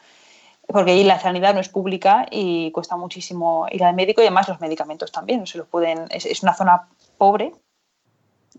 [0.68, 4.50] porque ahí la sanidad no es pública y cuesta muchísimo ir al médico y además
[4.50, 6.88] los medicamentos también se los pueden es, una zona
[7.20, 7.54] pobre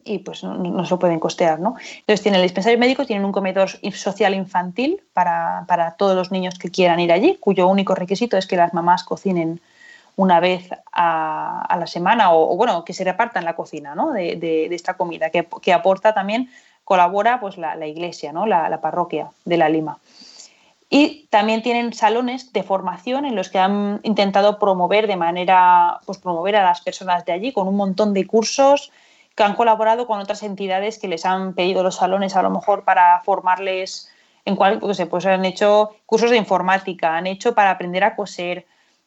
[0.07, 3.33] y pues no, se lo pueden costear no entonces tienen el dispensario médico tienen un
[3.33, 8.37] comedor social infantil para, para, todos los niños que quieran ir allí cuyo único requisito
[8.37, 9.61] es que las mamás cocinen
[10.17, 14.13] una vez a, a la semana o, bueno que se repartan la cocina ¿no?
[14.13, 16.49] de, de, esta comida que, que, aporta también
[16.85, 19.99] colabora pues la, la iglesia no la, la parroquia de la Lima.
[20.89, 26.19] Y también tienen salones de formación en los que han intentado promover de manera, pues
[26.19, 28.93] promover a las personas de allí con un montón de cursos
[29.37, 32.85] que han colaborado con otras entidades que les han pedido los salones a lo mejor
[32.85, 34.11] para formarles
[34.47, 38.65] en cual, pues, pues han hecho cursos de informática, han hecho para aprender a coser,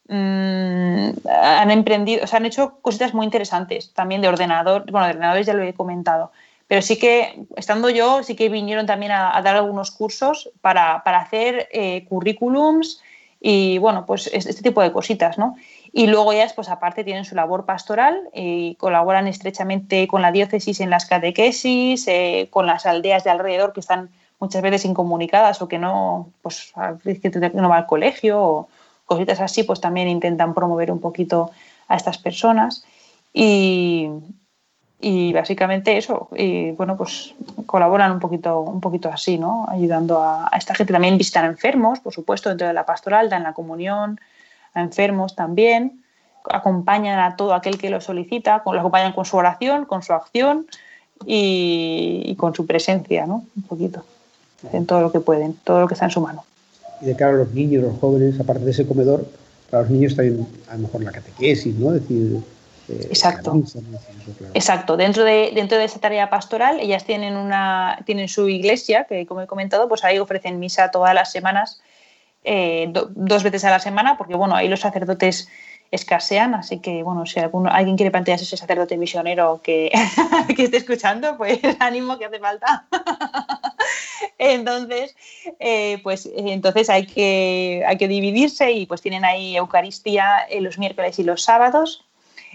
[0.07, 5.13] mmm, han emprendido, o sea, han hecho cositas muy interesantes también de ordenador, bueno, de
[5.13, 6.31] ordenadores ya lo he comentado,
[6.67, 11.69] pero sí que, estando yo, sí que vinieron también a, dar algunos cursos para, hacer
[11.71, 13.01] eh, currículums
[13.39, 15.55] y, bueno, pues este tipo de cositas, ¿no?
[15.91, 20.79] Y luego ya, pues aparte, tienen su labor pastoral y colaboran estrechamente con la diócesis
[20.81, 25.67] en las catequesis, eh, con las aldeas de alrededor que están muchas veces incomunicadas o
[25.67, 26.73] que no, pues,
[27.03, 28.69] que no va al colegio o
[29.05, 31.51] cositas así, pues también intentan promover un poquito
[31.87, 32.85] a estas personas.
[33.33, 34.09] Y,
[35.01, 37.33] y básicamente eso y bueno pues
[37.65, 42.13] colaboran un poquito un poquito así no ayudando a, esta gente también visitan enfermos por
[42.13, 44.19] supuesto dentro de la pastoral dan la comunión
[44.73, 46.03] a enfermos también
[46.49, 50.67] acompañan a todo aquel que lo solicita lo acompañan con su oración con su acción
[51.25, 54.05] y, con su presencia no un poquito.
[54.71, 56.45] En todo lo que pueden todo lo que está en su mano.
[57.01, 59.25] Y de cara a los niños los jóvenes aparte de ese comedor
[59.69, 62.41] para los niños también a lo mejor la catequesis no es decir
[62.89, 63.61] Exacto.
[64.53, 64.97] Exacto.
[64.97, 69.41] Dentro de, dentro de esa tarea pastoral, ellas tienen, una, tienen su iglesia, que como
[69.41, 71.81] he comentado, pues ahí ofrecen misa todas las semanas,
[72.51, 75.47] eh, dos veces a la semana, porque bueno, ahí los sacerdotes
[75.91, 79.91] escasean, así que bueno, si alguno, alguien quiere plantearse ese sacerdote misionero que,
[80.55, 82.87] que esté escuchando, pues ánimo que hace falta.
[84.39, 85.15] entonces,
[85.59, 91.19] eh, pues entonces hay que, hay que dividirse y pues tienen ahí Eucaristía los miércoles
[91.19, 92.03] y los sábados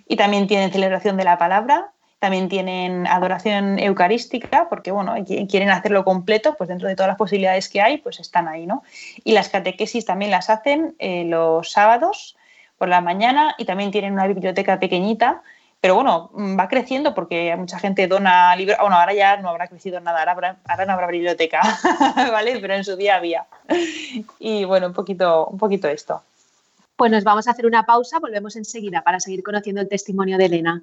[0.09, 1.93] y también tienen celebración de la palabra,
[2.25, 7.69] también tienen adoración eucarística, porque bueno, quieren hacerlo completo, pues dentro de todas las posibilidades
[7.69, 8.83] que hay, pues están ahí, ¿no?
[9.25, 12.35] Y las catequesis también las hacen eh, los sábados
[12.79, 15.43] por la mañana y también tienen una biblioteca pequeñita,
[15.83, 19.69] pero bueno, mm, va creciendo porque mucha gente dona libros, bueno, ahora ya no habrá
[19.69, 21.61] crecido nada, ahora, ahora no habrá biblioteca,
[22.33, 22.59] ¿vale?
[22.59, 23.45] Pero en su día había.
[24.39, 26.23] Y bueno, un poquito, un poquito esto.
[26.97, 30.47] Pues nos vamos a hacer una pausa, volvemos enseguida para seguir conociendo el testimonio de
[30.47, 30.83] Elena.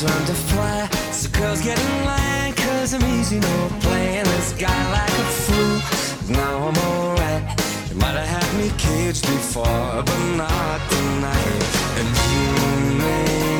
[0.00, 0.88] Turn to fly.
[1.12, 6.34] So girls get in line, cause I'm easy, no playing this guy like a fool.
[6.34, 7.42] Now I'm alright.
[7.90, 11.64] You might have had me caged before, but not tonight.
[11.98, 13.59] And you may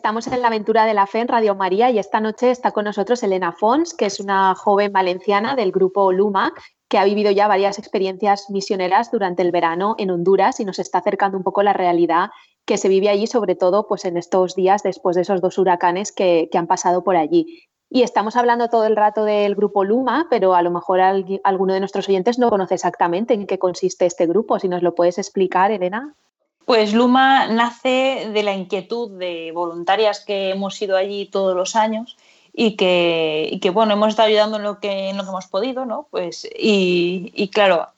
[0.00, 2.86] Estamos en la aventura de la fe en Radio María y esta noche está con
[2.86, 6.54] nosotros Elena Fons, que es una joven valenciana del grupo Luma,
[6.88, 11.00] que ha vivido ya varias experiencias misioneras durante el verano en Honduras y nos está
[11.00, 12.30] acercando un poco la realidad
[12.64, 16.12] que se vive allí, sobre todo pues, en estos días después de esos dos huracanes
[16.12, 17.68] que, que han pasado por allí.
[17.90, 21.80] Y estamos hablando todo el rato del grupo Luma, pero a lo mejor alguno de
[21.80, 24.58] nuestros oyentes no conoce exactamente en qué consiste este grupo.
[24.58, 26.14] Si nos lo puedes explicar, Elena.
[26.64, 32.16] Pues Luma nace de la inquietud de voluntarias que hemos ido allí todos los años
[32.52, 36.08] y que, bueno, hemos estado ayudando en lo que, en hemos podido, ¿no?
[36.10, 37.88] Pues, y, claro,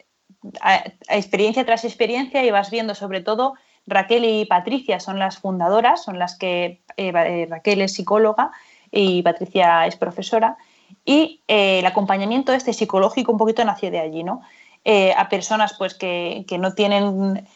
[1.08, 3.54] experiencia tras experiencia y vas viendo sobre todo
[3.86, 8.52] Raquel y Patricia son las fundadoras, son las que eh, eh, Raquel es psicóloga
[8.90, 10.56] y Patricia es profesora
[11.04, 14.42] y eh, el acompañamiento este psicológico un poquito nació de allí, ¿no?
[15.16, 17.46] A personas pues que no tienen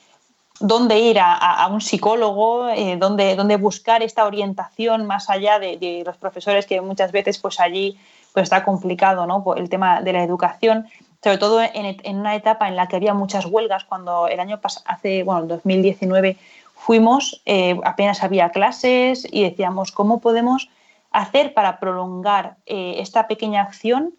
[0.60, 5.76] dónde ir a, a- un psicólogo, eh, dónde, dónde buscar esta orientación más allá de,
[5.76, 7.98] de los profesores que muchas veces pues allí
[8.32, 9.44] pues está complicado ¿no?
[9.56, 10.86] El tema de la educación,
[11.22, 14.60] sobre todo en, en una etapa en la que había muchas huelgas, cuando el año
[14.60, 16.36] pasado, hace, bueno, el 2019
[16.74, 20.68] fuimos, eh, apenas había clases y decíamos, ¿cómo podemos
[21.10, 24.12] hacer para prolongar eh, esta pequeña acción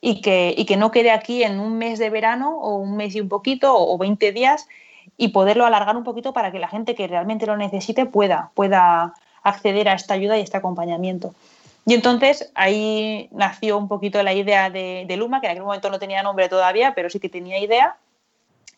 [0.00, 3.14] y que, y que no quede aquí en un mes de verano o un mes
[3.16, 4.68] y un poquito o, o 20 días
[5.16, 9.14] y poderlo alargar un poquito para que la gente que realmente lo necesite pueda, pueda
[9.42, 11.34] acceder a esta ayuda y este acompañamiento.
[11.86, 15.98] Y entonces ahí nació un poquito la idea de, Luma, que en aquel momento no
[15.98, 17.96] tenía nombre todavía, pero sí que tenía idea.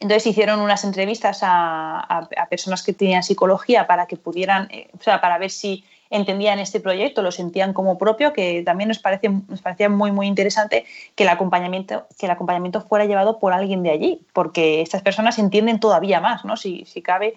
[0.00, 4.90] Entonces hicieron unas entrevistas a, a- a personas que tenían psicología para que pudieran, eh,
[4.98, 8.98] o sea, para ver si entendían este proyecto, lo sentían como propio, que también nos,
[8.98, 13.52] parece, nos parecía muy, muy interesante que el, acompañamiento, que el acompañamiento fuera llevado por
[13.52, 16.56] alguien de allí, porque estas personas entienden todavía más, ¿no?
[16.56, 17.34] Si, si cabe,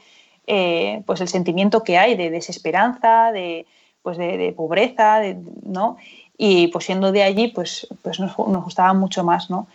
[0.47, 3.65] eh, pues el sentimiento que hay de desesperanza, de,
[4.01, 5.97] pues de, de pobreza, de- ¿no?
[6.37, 9.67] Y pues siendo de allí, pues, pues nos, nos gustaba mucho más, ¿no?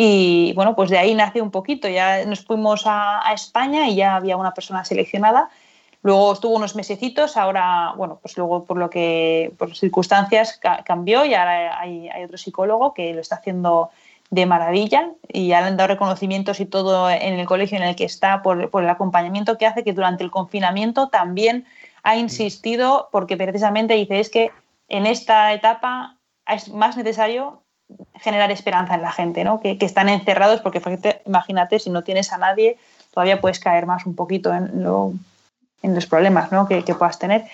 [0.00, 1.88] Y bueno, pues de ahí nace un poquito.
[1.88, 5.48] Ya nos fuimos a, a España y ya había una persona seleccionada.
[6.02, 11.24] Luego estuvo unos mesecitos, ahora, bueno, pues luego por lo que, por circunstancias ca- cambió
[11.24, 13.90] y ahora hay, hay otro psicólogo que lo está haciendo
[14.30, 17.96] de maravilla y ya le han dado reconocimientos y todo en el colegio en el
[17.96, 21.64] que está por, por el acompañamiento que hace, que durante el confinamiento también
[22.02, 24.52] ha insistido porque precisamente dice es que
[24.88, 27.62] en esta etapa es más necesario
[28.20, 29.60] generar esperanza en la gente, ¿no?
[29.60, 30.80] que, que están encerrados porque
[31.26, 32.76] imagínate si no tienes a nadie
[33.14, 35.12] todavía puedes caer más un poquito en, lo,
[35.82, 36.66] en los problemas ¿no?
[36.66, 37.44] que, que, puedas tener.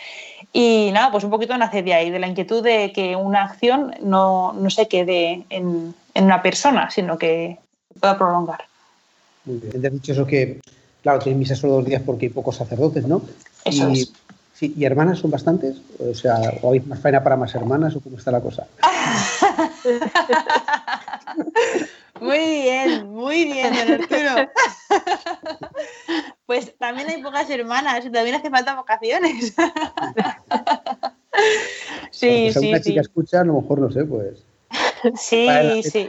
[0.52, 3.94] Y nada, pues un poquito nace de ahí, de la inquietud de que una acción
[4.02, 7.58] no, no se quede en, en, una persona, sino que
[8.00, 8.64] pueda prolongar.
[9.44, 9.80] Muy bien.
[9.80, 10.60] Te has dicho eso que,
[11.02, 13.22] claro, tenéis misa solo dos días porque hay pocos sacerdotes, ¿no?
[13.64, 14.12] Eso y, es.
[14.54, 15.78] Sí, ¿Y hermanas son bastantes?
[15.98, 18.68] O sea, ¿o habéis más faena para más hermanas o cómo está la cosa?
[22.20, 24.50] Muy bien, muy bien, don Arturo.
[26.46, 29.54] Pues también hay pocas hermanas y también hace falta vocaciones.
[32.10, 33.08] Sí, pues a una sí, chica sí.
[33.08, 34.44] escucha, a lo mejor no sé, pues.
[35.16, 36.08] Sí, sí.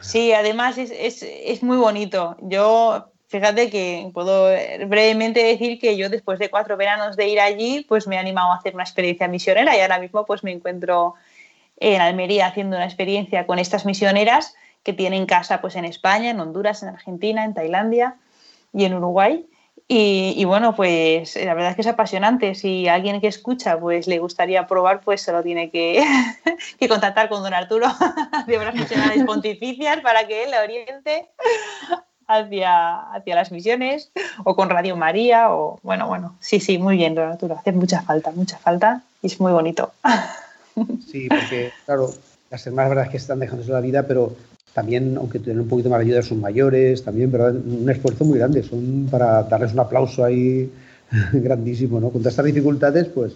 [0.00, 2.36] Sí, además es, es, es, muy bonito.
[2.42, 4.50] Yo, fíjate que puedo
[4.86, 8.52] brevemente decir que yo después de cuatro veranos de ir allí, pues me he animado
[8.52, 11.14] a hacer una experiencia misionera y ahora mismo pues me encuentro
[11.78, 16.40] en Almería haciendo una experiencia con estas misioneras que tienen casa pues en España, en
[16.40, 18.18] Honduras, en Argentina, en Tailandia
[18.74, 19.46] y en Uruguay.
[19.86, 22.54] Y, y, bueno, pues la verdad es que es apasionante.
[22.54, 26.02] Si a alguien que escucha pues le gustaría probar, pues solo tiene que,
[26.78, 27.88] que contactar con don Arturo
[28.46, 31.28] de Obras Misionales Pontificias para que él le oriente
[32.26, 34.10] hacia, hacia las misiones
[34.44, 37.56] o con Radio María o bueno, bueno, sí, sí, muy bien, don Arturo.
[37.58, 39.92] Hace mucha falta, mucha falta y es muy bonito.
[41.12, 42.10] Sí, porque claro,
[42.50, 44.34] las hermanas, la verdad es que están dejándose la vida, pero
[44.74, 47.54] también, aunque tienen un poquito más de ayuda, son mayores, también, ¿verdad?
[47.54, 50.70] Un esfuerzo muy grande, son para darles un aplauso ahí
[51.32, 52.10] grandísimo, ¿no?
[52.10, 53.34] Con todas estas dificultades, pues...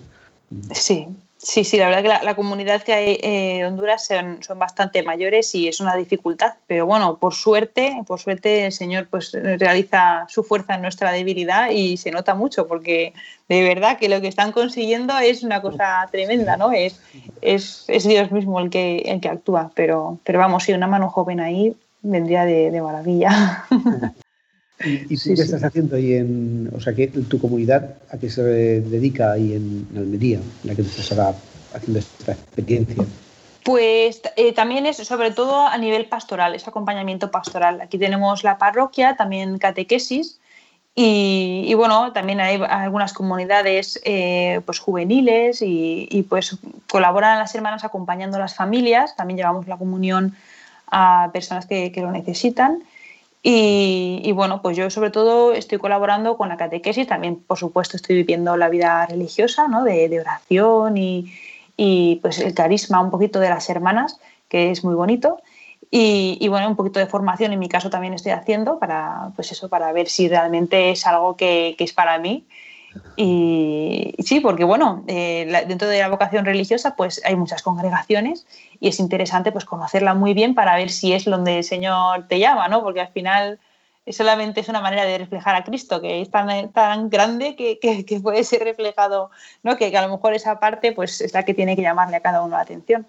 [0.73, 1.07] Sí,
[1.41, 5.55] Sí, sí, la verdad que la, comunidad que hay en Honduras son, son, bastante mayores
[5.55, 6.55] y es una dificultad.
[6.67, 11.71] Pero bueno, por suerte, por suerte el Señor pues realiza su fuerza en nuestra debilidad
[11.71, 13.13] y se nota mucho porque
[13.49, 16.73] de verdad que lo que están consiguiendo es una cosa tremenda, ¿no?
[16.73, 17.01] Es,
[17.41, 19.71] es, es Dios mismo el que, el que actúa.
[19.77, 21.73] Pero, pero vamos, si una mano joven ahí
[22.03, 23.65] vendría de, de maravilla.
[24.85, 28.43] ¿Y, tú qué estás haciendo ahí en, o sea, que tu comunidad a qué se
[28.43, 31.35] dedica ahí en, Almería, en la que estás ahora
[31.75, 33.05] haciendo esta experiencia?
[33.65, 37.81] Pues eh, también es sobre todo a nivel pastoral, es acompañamiento pastoral.
[37.81, 40.39] Aquí tenemos la parroquia, también catequesis
[41.01, 46.59] y, bueno, también hay algunas comunidades eh, pues juveniles y, pues
[46.91, 49.15] colaboran las hermanas acompañando a las familias.
[49.15, 50.35] También llevamos la comunión
[50.89, 52.83] a personas que, que lo necesitan.
[53.43, 58.17] Y, bueno, pues yo sobre todo estoy colaborando con la catequesis, también por supuesto estoy
[58.17, 59.85] viviendo la vida religiosa, ¿no?
[59.85, 61.33] de, oración y,
[61.77, 64.19] y, pues el carisma un poquito de las hermanas,
[64.49, 65.41] que es muy bonito.
[65.91, 69.69] Y, bueno, un poquito de formación en mi caso también estoy haciendo para, pues eso,
[69.69, 72.45] para ver si realmente es algo que es para mí
[73.17, 78.47] y, sí, porque bueno, eh, dentro de la vocación religiosa pues hay muchas congregaciones
[78.81, 82.39] y es interesante pues conocerla muy bien para ver si es donde el Señor te
[82.39, 82.83] llama, ¿no?
[82.83, 83.59] Porque al final
[84.13, 88.21] solamente es una manera de reflejar a Cristo, que es tan, tan grande que, que,
[88.21, 89.31] puede ser reflejado,
[89.63, 89.77] ¿no?
[89.77, 92.43] Que, a lo mejor esa parte pues es la que tiene que llamarle a cada
[92.43, 93.07] uno la atención.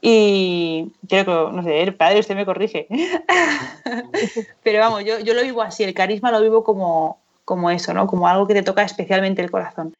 [0.00, 2.86] Y creo que, no sé, el padre usted me corrige.
[4.62, 8.06] Pero vamos, yo, yo lo vivo así, el carisma lo vivo como, como eso, ¿no?
[8.06, 9.94] Como algo que te toca especialmente el corazón.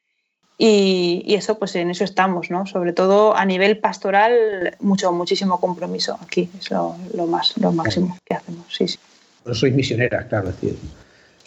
[0.59, 2.67] Y, eso, pues en eso estamos, ¿no?
[2.67, 8.35] Sobre todo a nivel pastoral, mucho, muchísimo compromiso aquí, es lo, más, lo máximo que
[8.35, 8.99] hacemos, sí, sí.
[9.45, 10.77] Pero sois misionera, claro, decir.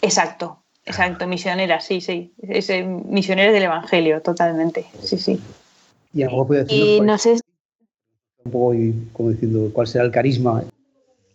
[0.00, 2.32] Exacto, exacto, misionera, sí, sí.
[2.38, 5.40] Es, eh, misionera del Evangelio, totalmente, sí, sí.
[6.14, 6.82] Y algo puede decir.
[6.82, 7.40] Y no sé.
[8.44, 8.74] Un poco
[9.12, 10.62] como diciendo, ¿cuál será el carisma?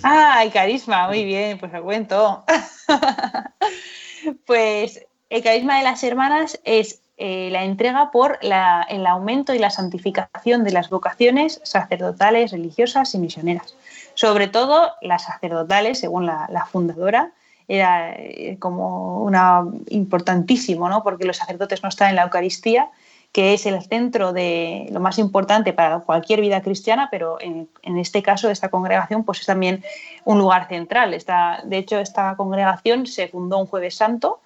[0.01, 2.43] Ah, el carisma, muy bien, pues lo cuento.
[4.45, 9.69] Pues el carisma de las hermanas es eh, la entrega por el aumento y la
[9.69, 13.75] santificación de las vocaciones sacerdotales, religiosas y misioneras.
[14.15, 17.31] Sobre todo las sacerdotales, según la, fundadora,
[17.67, 21.03] era eh, como una importantísimo, ¿no?
[21.03, 22.89] porque los sacerdotes no están en la Eucaristía,
[23.35, 27.67] que es el centro de lo más importante para cualquier vida cristiana, pero en,
[27.97, 29.83] este caso, esta congregación, pues es también
[30.23, 31.11] un lugar central.
[31.11, 34.39] de hecho, esta congregación se fundó un jueves santo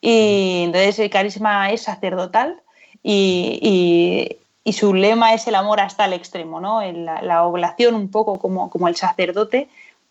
[0.00, 2.62] y entonces el carisma es sacerdotal
[3.02, 4.38] y,
[4.72, 6.80] su lema es el amor hasta el extremo, ¿no?
[6.80, 9.68] la, oblación un poco como, como el sacerdote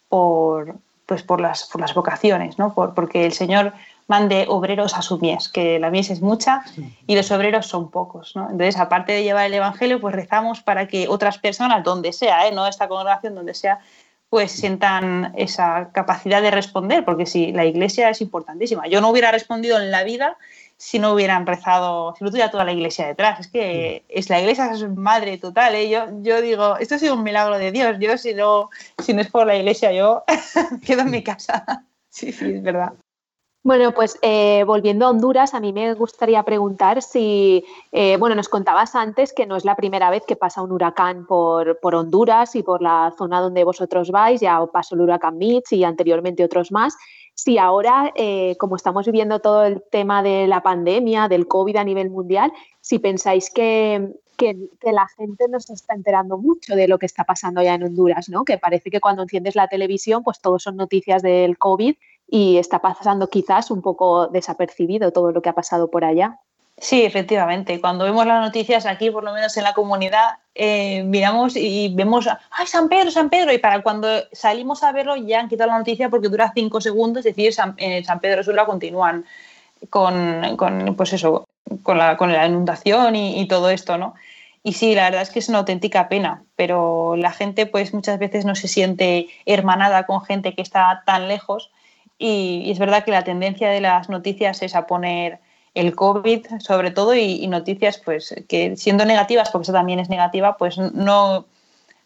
[0.07, 0.75] por,
[1.07, 2.75] pues por, las, por las vocaciones, ¿no?
[2.75, 3.73] Por, porque el Señor
[4.09, 6.63] mande obreros a su mies, que la mies es mucha
[7.05, 8.35] y los obreros son pocos.
[8.35, 8.49] ¿no?
[8.49, 12.51] Entonces, aparte de llevar el Evangelio, pues rezamos para que otras personas, donde sea, ¿eh?
[12.51, 13.79] no esta congregación, donde sea,
[14.29, 18.87] pues sientan esa capacidad de responder, porque sí, la iglesia es importantísima.
[18.87, 20.37] Yo no hubiera respondido en la vida
[20.77, 23.39] si no hubieran rezado, si no tuviera toda la iglesia detrás.
[23.41, 25.75] Es que es la iglesia es madre total.
[25.75, 25.87] ¿eh?
[25.87, 27.97] Yo, yo digo, esto ha sido un milagro de Dios.
[27.99, 28.71] Yo si no,
[29.03, 30.23] si no es por la iglesia, yo
[30.85, 31.85] quedo en mi casa.
[32.11, 32.93] Sí, sí, es verdad.
[33.61, 38.47] Bueno, pues eh, volviendo a Honduras, a mí me gustaría preguntar si, eh, bueno, nos
[38.47, 42.63] contabas antes que no es la primera vez que pasa un huracán por, Honduras y
[42.63, 46.95] por la zona donde vosotros vais, ya pasó el huracán Mitch y anteriormente otros más.
[47.33, 51.83] Si ahora, eh, como estamos viviendo todo el tema de la pandemia, del COVID a
[51.83, 56.97] nivel mundial, si pensáis que, que, la gente no se está enterando mucho de lo
[56.97, 58.45] que está pasando ya en Honduras, ¿no?
[58.45, 61.95] Que parece que cuando enciendes la televisión, pues todos son noticias del COVID
[62.31, 66.39] y está pasando quizás un poco desapercibido todo lo que ha pasado por allá.
[66.77, 67.81] Sí, efectivamente.
[67.81, 72.27] Cuando vemos las noticias aquí, por lo menos en la comunidad, eh, miramos y vemos,
[72.51, 73.51] ¡ay, San Pedro, San Pedro!
[73.51, 77.25] Y para cuando salimos a verlo ya han quitado la noticia porque dura cinco segundos,
[77.25, 79.25] es decir, San, en San Pedro Sula continúan
[79.89, 81.45] con, con, pues eso,
[81.83, 84.15] con, la, con la inundación y, y, todo esto, ¿no?
[84.63, 88.19] Y sí, la verdad es que es una auténtica pena, pero la gente pues muchas
[88.19, 91.71] veces no se siente hermanada con gente que está tan lejos
[92.19, 95.39] y, es verdad que la tendencia de las noticias es a poner
[95.73, 100.57] el COVID sobre todo y, noticias pues que siendo negativas, porque eso también es negativa,
[100.57, 101.45] pues no,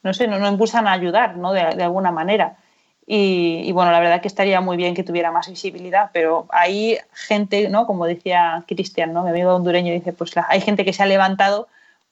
[0.03, 1.51] no sé, no, impulsan a ayudar ¿no?
[1.51, 2.57] de, alguna manera.
[3.05, 7.68] Y, bueno, la verdad que estaría muy bien que tuviera más visibilidad, pero hay gente,
[7.68, 7.86] ¿no?
[7.86, 9.24] como decía Cristian, ¿no?
[9.24, 11.68] mi amigo hondureño, dice, pues hay gente que se ha levantado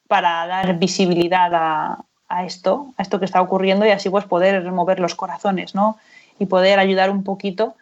[0.08, 4.64] para dar visibilidad a, a esto, a esto que está ocurriendo y así pues poder
[4.64, 5.98] remover los corazones, ¿no?
[6.40, 7.76] Y poder ayudar un poquito,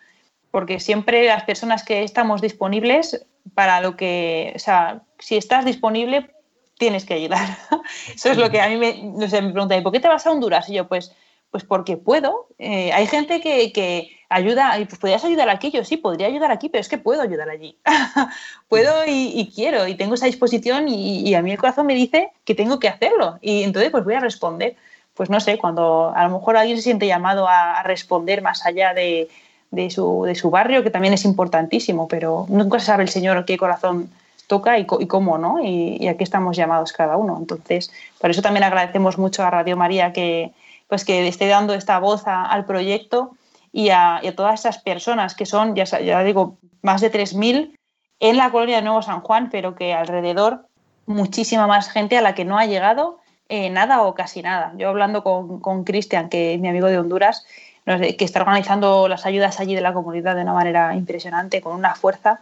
[0.52, 6.30] porque siempre las personas que estamos disponibles para lo que, o sea, si estás disponible,
[6.78, 7.58] tienes que ayudar.
[8.16, 10.26] Eso es lo que a mí me, no sé, me preguntan, ¿por qué te vas
[10.26, 10.70] a Honduras?
[10.70, 11.14] Y yo, pues,
[11.52, 12.48] pues porque puedo.
[12.58, 16.70] Eh, hay gente que, que ayuda, pues podrías ayudar aquí, yo sí, podría ayudar aquí,
[16.70, 17.78] pero es que puedo ayudar allí.
[18.70, 22.56] puedo y, quiero y tengo esa disposición y, a mí el corazón me dice que
[22.56, 24.76] tengo que hacerlo y entonces pues voy a responder.
[25.16, 28.94] Pues no sé, cuando a lo mejor alguien se siente llamado a, responder más allá
[28.94, 29.28] de,
[29.72, 33.46] de, su, de, su, barrio, que también es importantísimo, pero nunca se sabe el Señor
[33.46, 34.10] qué corazón
[34.48, 35.64] toca y, y cómo, ¿no?
[35.64, 37.38] Y, aquí estamos llamados cada uno.
[37.38, 40.52] Entonces, por eso también agradecemos mucho a Radio María que,
[40.88, 43.32] pues que esté dando esta voz al proyecto
[43.72, 47.76] y a, todas esas personas que son, ya, ya digo, más de 3.000
[48.20, 50.66] en la colonia de Nuevo San Juan, pero que alrededor
[51.06, 54.74] muchísima más gente a la que no ha llegado eh, nada o casi nada.
[54.78, 57.46] Yo hablando con Cristian, que es mi amigo de Honduras,
[57.86, 61.96] que está organizando las ayudas allí de la comunidad de una manera impresionante, con una
[61.96, 62.42] fuerza,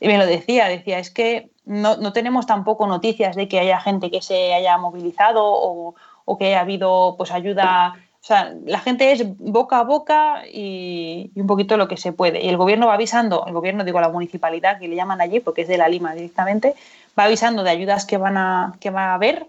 [0.00, 3.80] y me lo decía, decía, es que no, no tenemos tampoco noticias de que haya
[3.80, 8.78] gente que se haya movilizado o, o que haya habido pues ayuda o sea, la
[8.78, 12.40] gente es boca a boca y, un poquito lo que se puede.
[12.40, 15.62] Y el gobierno va avisando, el gobierno, digo, la municipalidad, que le llaman allí, porque
[15.62, 16.76] es de la Lima directamente,
[17.18, 19.48] va avisando de ayudas que van a, que va a haber,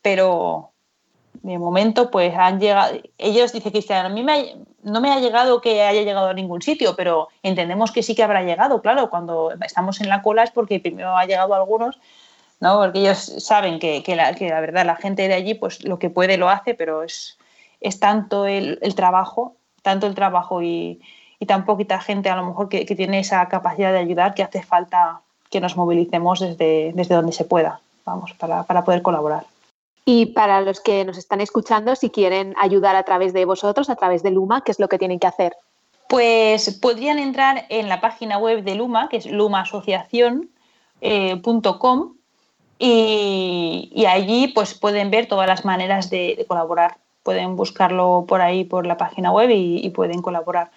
[0.00, 0.70] pero
[1.42, 2.94] de momento, pues han llegado.
[3.18, 4.22] Ellos dicen Cristian, a mí
[4.84, 8.22] no me ha llegado que haya llegado a ningún sitio, pero entendemos que sí que
[8.22, 8.80] habrá llegado.
[8.80, 11.98] Claro, cuando estamos en la cola es porque primero ha llegado a algunos.
[12.60, 12.78] ¿no?
[12.78, 16.10] Porque ellos saben que, que, la, que verdad la gente de allí pues lo que
[16.10, 17.36] puede lo hace, pero es,
[17.80, 21.00] es tanto el, trabajo, tanto el trabajo y,
[21.46, 25.20] tan poquita gente a lo mejor que, tiene esa capacidad de ayudar que hace falta
[25.50, 29.44] que nos movilicemos desde, desde donde se pueda, vamos, para, poder colaborar.
[30.04, 33.96] Y para los que nos están escuchando, si quieren ayudar a través de vosotros, a
[33.96, 35.56] través de Luma, ¿qué es lo que tienen que hacer?
[36.08, 42.14] Pues podrían entrar en la página web de Luma, que es lumaasociación.com,
[42.80, 48.62] eh, y, allí pues pueden ver todas las maneras de colaborar pueden buscarlo por ahí,
[48.62, 50.70] por la página web y, pueden colaborar.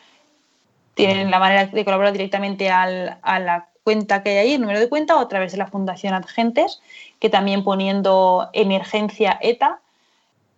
[0.95, 4.81] Tienen la manera de colaborar directamente al, a la cuenta que hay ahí, el número
[4.81, 6.81] de cuenta, o a través de la Fundación Agentes,
[7.21, 9.79] que también poniendo emergencia ETA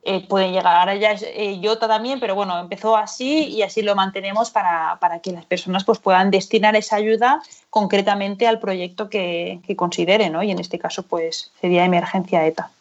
[0.02, 0.76] eh, pueden llegar.
[0.78, 5.20] Ahora ya es eh, también, pero bueno, empezó así y así lo mantenemos para, para,
[5.20, 10.42] que las personas pues, puedan destinar esa ayuda concretamente al proyecto que, que consideren, ¿no?
[10.42, 12.72] Y en este caso, pues sería emergencia ETA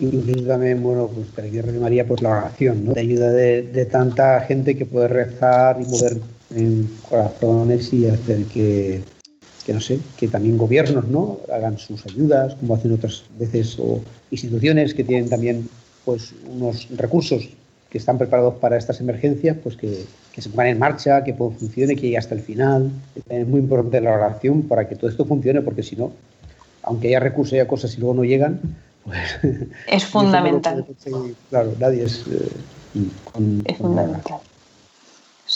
[0.00, 2.94] incluso también, bueno, pues para que María, pues la oración, ¿no?
[2.94, 6.18] De ayuda de, tanta gente que puede rezar y mover
[6.54, 9.02] en corazones y hacer que,
[9.66, 11.40] que, no sé, que también gobiernos, ¿no?
[11.52, 14.00] Hagan sus ayudas, como hacen otras veces, o
[14.30, 15.68] instituciones que tienen también,
[16.04, 17.48] pues, unos recursos
[17.90, 21.96] que están preparados para estas emergencias, pues que, que se pongan en marcha, que funcione,
[21.96, 22.92] que llegue hasta el final.
[23.28, 26.12] Es muy importante la oración para que todo esto funcione, porque si no,
[26.82, 28.60] aunque haya recursos y haya cosas y luego no llegan,
[29.88, 30.86] es fundamental.
[31.50, 32.24] claro, nadie es.
[32.30, 32.48] Eh,
[33.64, 34.38] es fundamental.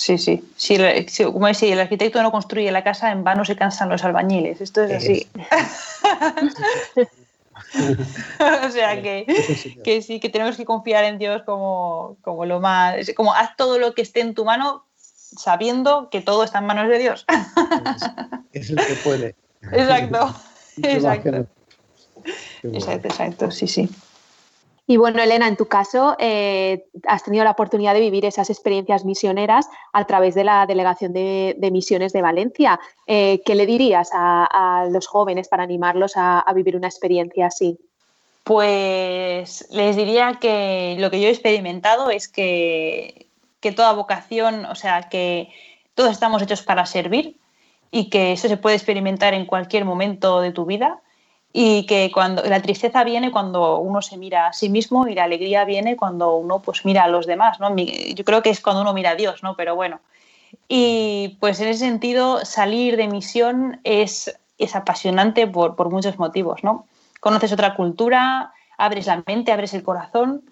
[0.01, 0.43] Sí, sí.
[0.57, 0.79] Si,
[1.25, 4.63] como decía, si el arquitecto no construye la casa, en vano se cansan los albañiles.
[4.63, 5.29] Esto es así.
[8.67, 9.27] o sea que,
[9.85, 13.13] que, sí, que tenemos que confiar en Dios como, como lo más.
[13.15, 16.89] Como haz todo lo que esté en tu mano sabiendo que todo está en manos
[16.89, 17.27] de Dios.
[18.55, 19.37] es el que puede.
[19.71, 20.35] Exacto.
[20.83, 21.47] Exacto.
[22.63, 23.91] Exacto, exacto, sí, sí.
[24.91, 29.05] Y bueno, Elena, en tu caso, eh, has tenido la oportunidad de vivir esas experiencias
[29.05, 32.81] misioneras a través de la Delegación de, Misiones de Valencia.
[33.07, 37.79] Eh, ¿Qué le dirías a, los jóvenes para animarlos a, vivir una experiencia así?
[38.43, 43.29] Pues les diría que lo que yo he experimentado es que,
[43.61, 45.51] que toda vocación, o sea, que
[45.95, 47.37] todos estamos hechos para servir
[47.93, 51.01] y que eso se puede experimentar en cualquier momento de tu vida
[51.53, 55.25] y que cuando la tristeza viene cuando uno se mira a sí mismo y la
[55.25, 57.75] alegría viene cuando uno pues mira a los demás, ¿no?
[57.77, 59.57] Yo creo que es cuando uno mira a Dios, ¿no?
[59.57, 60.01] Pero bueno.
[60.69, 66.63] Y pues en ese sentido salir de misión es, es apasionante por, por muchos motivos,
[66.63, 66.87] ¿no?
[67.19, 70.45] Conoces otra cultura, abres la mente, abres el corazón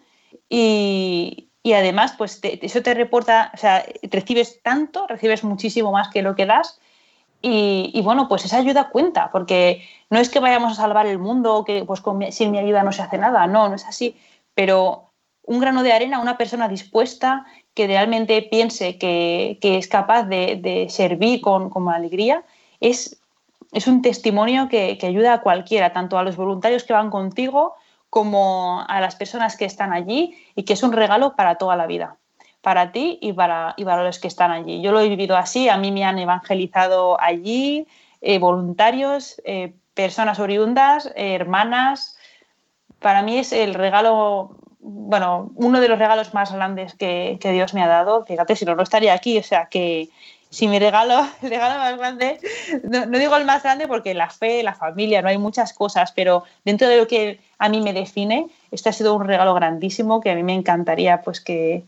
[0.48, 6.22] y, y además pues eso te reporta, o sea, recibes tanto, recibes muchísimo más que
[6.22, 6.80] lo que das
[7.40, 11.64] y, bueno, pues esa ayuda cuenta, porque no es que vayamos a salvar el mundo,
[11.64, 12.02] que pues
[12.34, 14.16] sin mi ayuda no se hace nada, no, no es así,
[14.54, 15.10] pero
[15.44, 21.40] un grano de arena, una persona dispuesta que realmente piense que, es capaz de, servir
[21.40, 22.42] con, alegría,
[22.80, 23.18] es
[23.86, 27.74] un testimonio que, ayuda a cualquiera, tanto a los voluntarios que van contigo
[28.10, 31.86] como a las personas que están allí y que es un regalo para toda la
[31.86, 32.16] vida,
[32.60, 34.82] para ti y para, y para los que están allí.
[34.82, 37.86] Yo lo he vivido así, a mí me han evangelizado allí
[38.20, 42.16] eh, voluntarios, eh, personas oriundas, hermanas.
[42.98, 47.74] Para mí es el regalo, bueno, uno de los regalos más grandes que, que Dios
[47.74, 48.24] me ha dado.
[48.26, 49.38] Fíjate, si no, no estaría aquí.
[49.38, 50.08] O sea, que,
[50.50, 52.40] si mi regalo, el regalo más grande,
[52.82, 56.44] no, digo el más grande porque la fe, la familia, no hay muchas cosas, pero
[56.64, 60.30] dentro de lo que a mí me define, este ha sido un regalo grandísimo que
[60.30, 61.84] a mí me encantaría pues que,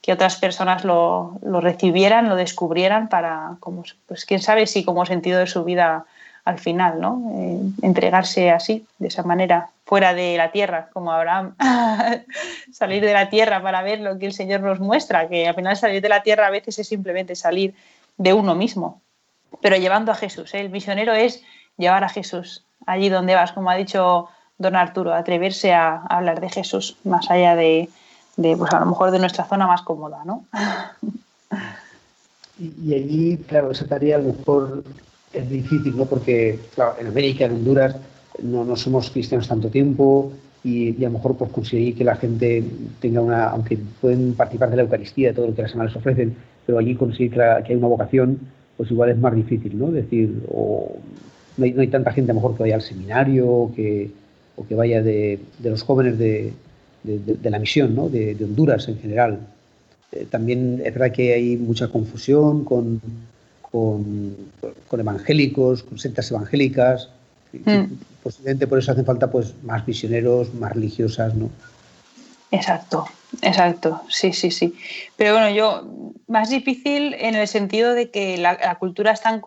[0.00, 5.04] que otras personas lo, lo, recibieran, lo descubrieran para, como, pues quién sabe si como
[5.04, 6.06] sentido de su vida
[6.44, 7.22] al final, ¿no?
[7.34, 11.54] Eh, entregarse así, de esa manera, fuera de la tierra, como Abraham,
[12.72, 15.76] salir de la tierra para ver lo que el Señor nos muestra, que al final
[15.76, 17.74] salir de la tierra a veces es simplemente salir
[18.16, 19.00] de uno mismo,
[19.60, 20.54] pero llevando a Jesús.
[20.54, 20.60] ¿eh?
[20.60, 21.42] El misionero es
[21.76, 24.28] llevar a Jesús allí donde vas, como ha dicho
[24.58, 27.88] don Arturo, atreverse a, hablar de Jesús más allá de,
[28.56, 30.44] pues a lo mejor de nuestra zona más cómoda, ¿no?
[32.60, 34.84] Y, allí, claro, esa tarea a lo mejor
[35.32, 36.04] es difícil, ¿no?
[36.04, 37.96] Porque, claro, en América, en Honduras,
[38.42, 40.30] no, no somos cristianos tanto tiempo
[40.62, 42.62] y, a lo mejor pues conseguir que la gente
[43.00, 46.36] tenga una, aunque pueden participar de la Eucaristía, de todo lo que las semanas ofrecen,
[46.66, 48.38] pero allí conseguir que, hay una vocación,
[48.76, 49.88] pues igual es más difícil, ¿no?
[49.88, 50.96] Es decir, o
[51.56, 54.10] no hay, tanta gente a lo mejor que vaya al seminario que,
[54.56, 56.52] o que vaya de, los jóvenes de,
[57.04, 58.08] la misión, ¿no?
[58.08, 59.40] De, Honduras en general.
[60.12, 63.00] Eh, también es verdad que hay mucha confusión con,
[63.70, 64.36] con,
[64.92, 67.08] evangélicos, con sectas evangélicas.
[67.52, 67.84] Mm.
[68.22, 71.50] Posiblemente por eso hacen falta pues más misioneros, más religiosas, ¿no?
[72.52, 73.06] Exacto,
[73.42, 74.74] exacto, sí, sí, sí.
[75.16, 75.84] Pero bueno, yo,
[76.26, 79.42] más difícil en el sentido de que la, cultura es tan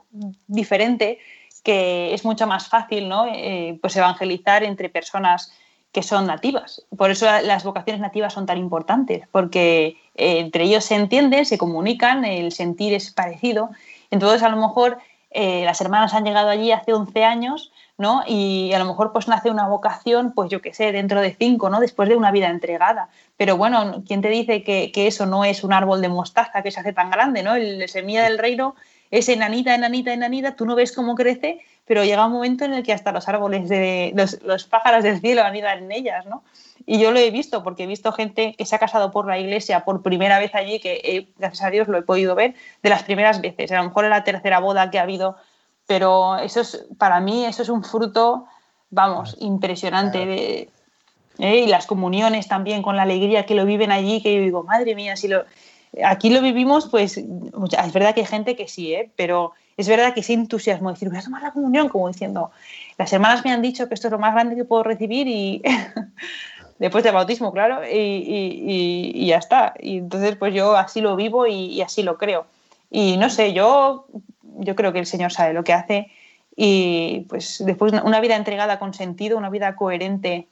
[0.48, 1.20] diferente
[1.64, 3.26] que es mucho más fácil, ¿no?
[3.28, 5.52] Eh, pues evangelizar entre personas
[5.94, 6.86] que son nativas.
[6.98, 11.58] Por eso las vocaciones nativas son tan importantes, porque eh, entre ellos se entienden, se
[11.58, 13.70] comunican, el sentir es parecido.
[14.12, 14.98] Entonces, a lo mejor
[15.32, 18.24] eh, las hermanas han llegado allí hace 11 años ¿no?
[18.28, 21.70] Y a lo mejor pues nace una vocación, pues yo qué sé, dentro de cinco,
[21.70, 21.80] ¿no?
[21.80, 23.10] Después de una vida entregada.
[23.38, 26.80] Pero bueno, ¿quién te dice que, eso no es un árbol de mostaza que se
[26.80, 27.56] hace tan grande, ¿no?
[27.56, 28.76] El semilla del reino
[29.18, 32.84] es enanita, enanita, enanita, tú no ves cómo crece, pero llega un momento en el
[32.84, 36.44] que hasta los árboles de los, pájaros del cielo anidan en ellas, ¿no?
[36.86, 39.40] Y yo lo he visto porque he visto gente que se ha casado por la
[39.40, 42.90] iglesia por primera vez allí, que eh, gracias a Dios lo he podido ver de
[42.90, 43.72] las primeras veces.
[43.72, 45.38] A lo mejor es la tercera boda que ha habido
[45.88, 48.46] pero eso es, para mí eso es un fruto,
[48.90, 50.26] vamos, impresionante.
[50.26, 50.70] De,
[51.40, 51.58] ¿eh?
[51.58, 54.96] Y las comuniones también, con la alegría que lo viven allí, que yo digo, madre
[54.96, 55.44] mía, si lo,
[56.04, 59.12] aquí lo vivimos, pues es verdad que hay gente que sí, ¿eh?
[59.16, 62.52] pero es verdad que ese entusiasmo, decir, voy a tomar la comunión, como diciendo,
[62.98, 65.62] las hermanas me han dicho que esto es lo más grande que puedo recibir y
[66.80, 69.74] después del bautismo, claro, y, y, ya está.
[69.80, 72.46] Y entonces, pues yo así lo vivo y, así lo creo.
[72.92, 74.06] Y no sé, yo
[74.60, 76.12] yo creo que el Señor sabe lo que hace
[76.56, 80.48] y pues después una vida entregada con sentido, una vida coherente,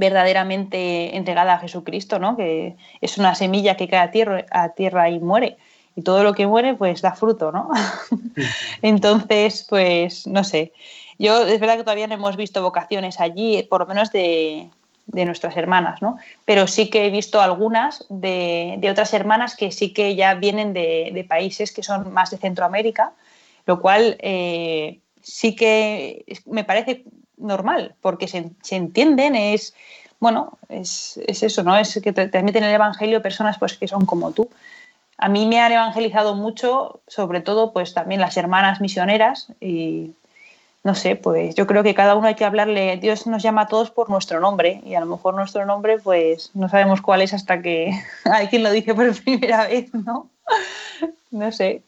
[0.00, 2.36] verdaderamente entregada a Jesucristo, ¿no?
[2.36, 4.00] que es una semilla que cae
[4.50, 5.58] a tierra, y muere.
[5.94, 7.68] Y todo lo que muere, pues da fruto, ¿no?
[8.82, 10.72] Entonces, pues, no sé.
[11.18, 14.70] Yo, es verdad que todavía no hemos visto vocaciones allí, por lo menos de,
[15.06, 16.16] de nuestras hermanas, ¿no?
[16.44, 20.72] Pero sí que he visto algunas de, de otras hermanas que sí que ya vienen
[20.72, 23.12] de, de, países que son más de Centroamérica
[23.66, 27.04] lo cual eh, sí que me parece
[27.40, 29.74] normal, porque se, entienden, es,
[30.18, 31.76] bueno, es, eso, ¿no?
[31.76, 34.48] Es que te transmiten el Evangelio personas pues, que son como tú.
[35.18, 40.12] A mí me han evangelizado mucho, sobre todo, pues también las hermanas misioneras y
[40.82, 43.66] no sé, pues yo creo que cada uno hay que hablarle, Dios nos llama a
[43.66, 47.34] todos por nuestro nombre y a lo mejor nuestro nombre pues no sabemos cuál es
[47.34, 47.92] hasta que
[48.24, 50.30] hay quien lo dice por primera vez, ¿no?
[51.30, 51.82] No sé.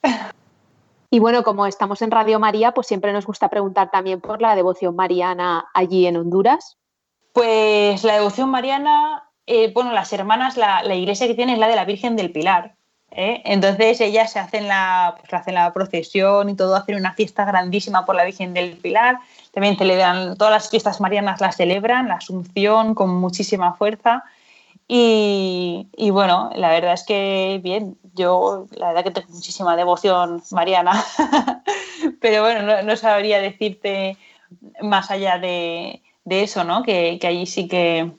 [1.15, 4.57] Y bueno, como estamos en Radio María, pues siempre nos gusta preguntar también por la
[4.57, 6.79] devoción mariana allí en Honduras.
[7.35, 11.77] Pues la devoción mariana, eh, bueno, las hermanas, la, iglesia que tiene es la de
[11.77, 12.77] la Virgen del Pilar.
[13.11, 13.43] ¿eh?
[13.45, 18.07] Entonces ellas se hacen la, pues, hacen la procesión y todo, hacen una fiesta grandísima
[18.07, 19.19] por la Virgen del Pilar.
[19.53, 24.25] También celebran, todas las fiestas marianas las celebran, la Asunción con muchísima fuerza.
[24.95, 31.03] Y, bueno, la verdad es que bien, yo la verdad que tengo muchísima devoción mariana,
[32.21, 34.19] pero bueno, no, sabría decirte
[34.83, 36.83] más allá de, de eso, ¿no?
[36.83, 38.13] Que, que, allí sí que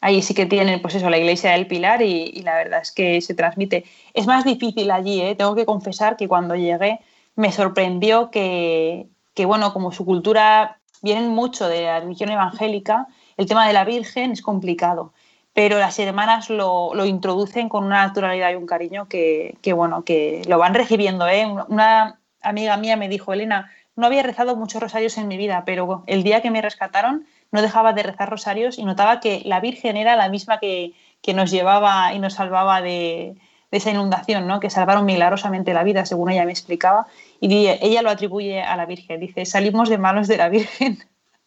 [0.00, 2.90] allí sí que tienen, pues eso, la iglesia del Pilar y, y, la verdad es
[2.90, 3.84] que se transmite.
[4.12, 5.36] Es más difícil allí, ¿eh?
[5.36, 6.98] tengo que confesar que cuando llegué
[7.36, 13.06] me sorprendió que, que, bueno, como su cultura vienen mucho de la religión evangélica,
[13.36, 15.12] el tema de la Virgen es complicado,
[15.56, 20.58] pero las hermanas lo, introducen con una naturalidad y un cariño que, bueno, que lo
[20.58, 21.26] van recibiendo.
[21.26, 21.46] ¿eh?
[21.68, 26.04] Una amiga mía me dijo, Elena, no había rezado muchos rosarios en mi vida, pero
[26.08, 29.96] el día que me rescataron no dejaba de rezar rosarios y notaba que la Virgen
[29.96, 30.92] era la misma que,
[31.22, 33.36] que nos llevaba y nos salvaba de,
[33.70, 34.60] esa inundación, ¿no?
[34.60, 37.06] que salvaron milagrosamente la vida, según ella me explicaba.
[37.40, 39.20] Y ella lo atribuye a la Virgen.
[39.20, 40.98] Dice, salimos de manos de la Virgen.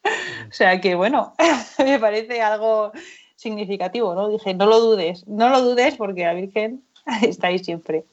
[0.49, 1.35] o sea que, bueno,
[1.77, 2.91] me parece algo
[3.39, 4.27] significativo, ¿no?
[4.27, 6.83] Dije, no lo dudes, no lo dudes porque la Virgen
[7.21, 8.03] está ahí siempre.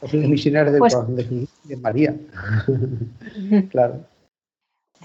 [0.00, 0.96] Es misionario de, pues,
[1.64, 2.14] de María.
[3.70, 4.06] claro.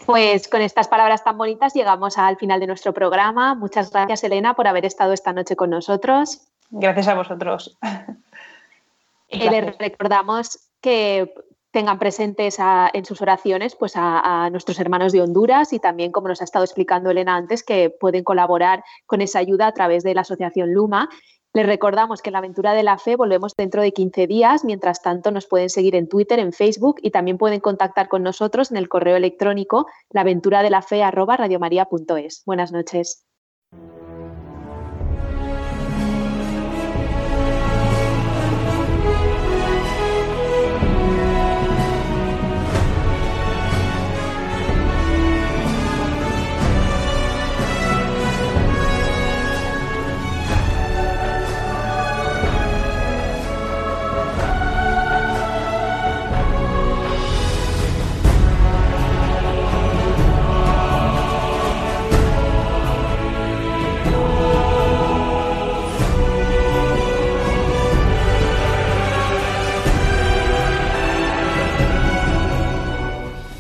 [0.05, 3.55] Pues con estas palabras tan bonitas llegamos al final de nuestro programa.
[3.55, 6.39] Muchas gracias, Elena, por haber estado esta noche con nosotros.
[6.69, 7.77] Gracias a vosotros.
[9.29, 11.33] Eh, les recordamos que
[11.77, 16.41] tengan presentes en sus oraciones pues a, nuestros hermanos de Honduras y también, como nos
[16.41, 20.21] ha estado explicando Elena antes, que pueden colaborar con esa ayuda a través de la
[20.21, 21.07] Asociación Luma.
[21.53, 24.65] Les recordamos que en la aventura de la fe volvemos dentro de 15 días.
[24.65, 28.71] Mientras tanto, nos pueden seguir en Twitter, en Facebook y también pueden contactar con nosotros
[28.71, 32.41] en el correo electrónico laventuradelafe.radiomaria.es.
[32.43, 33.23] Buenas noches.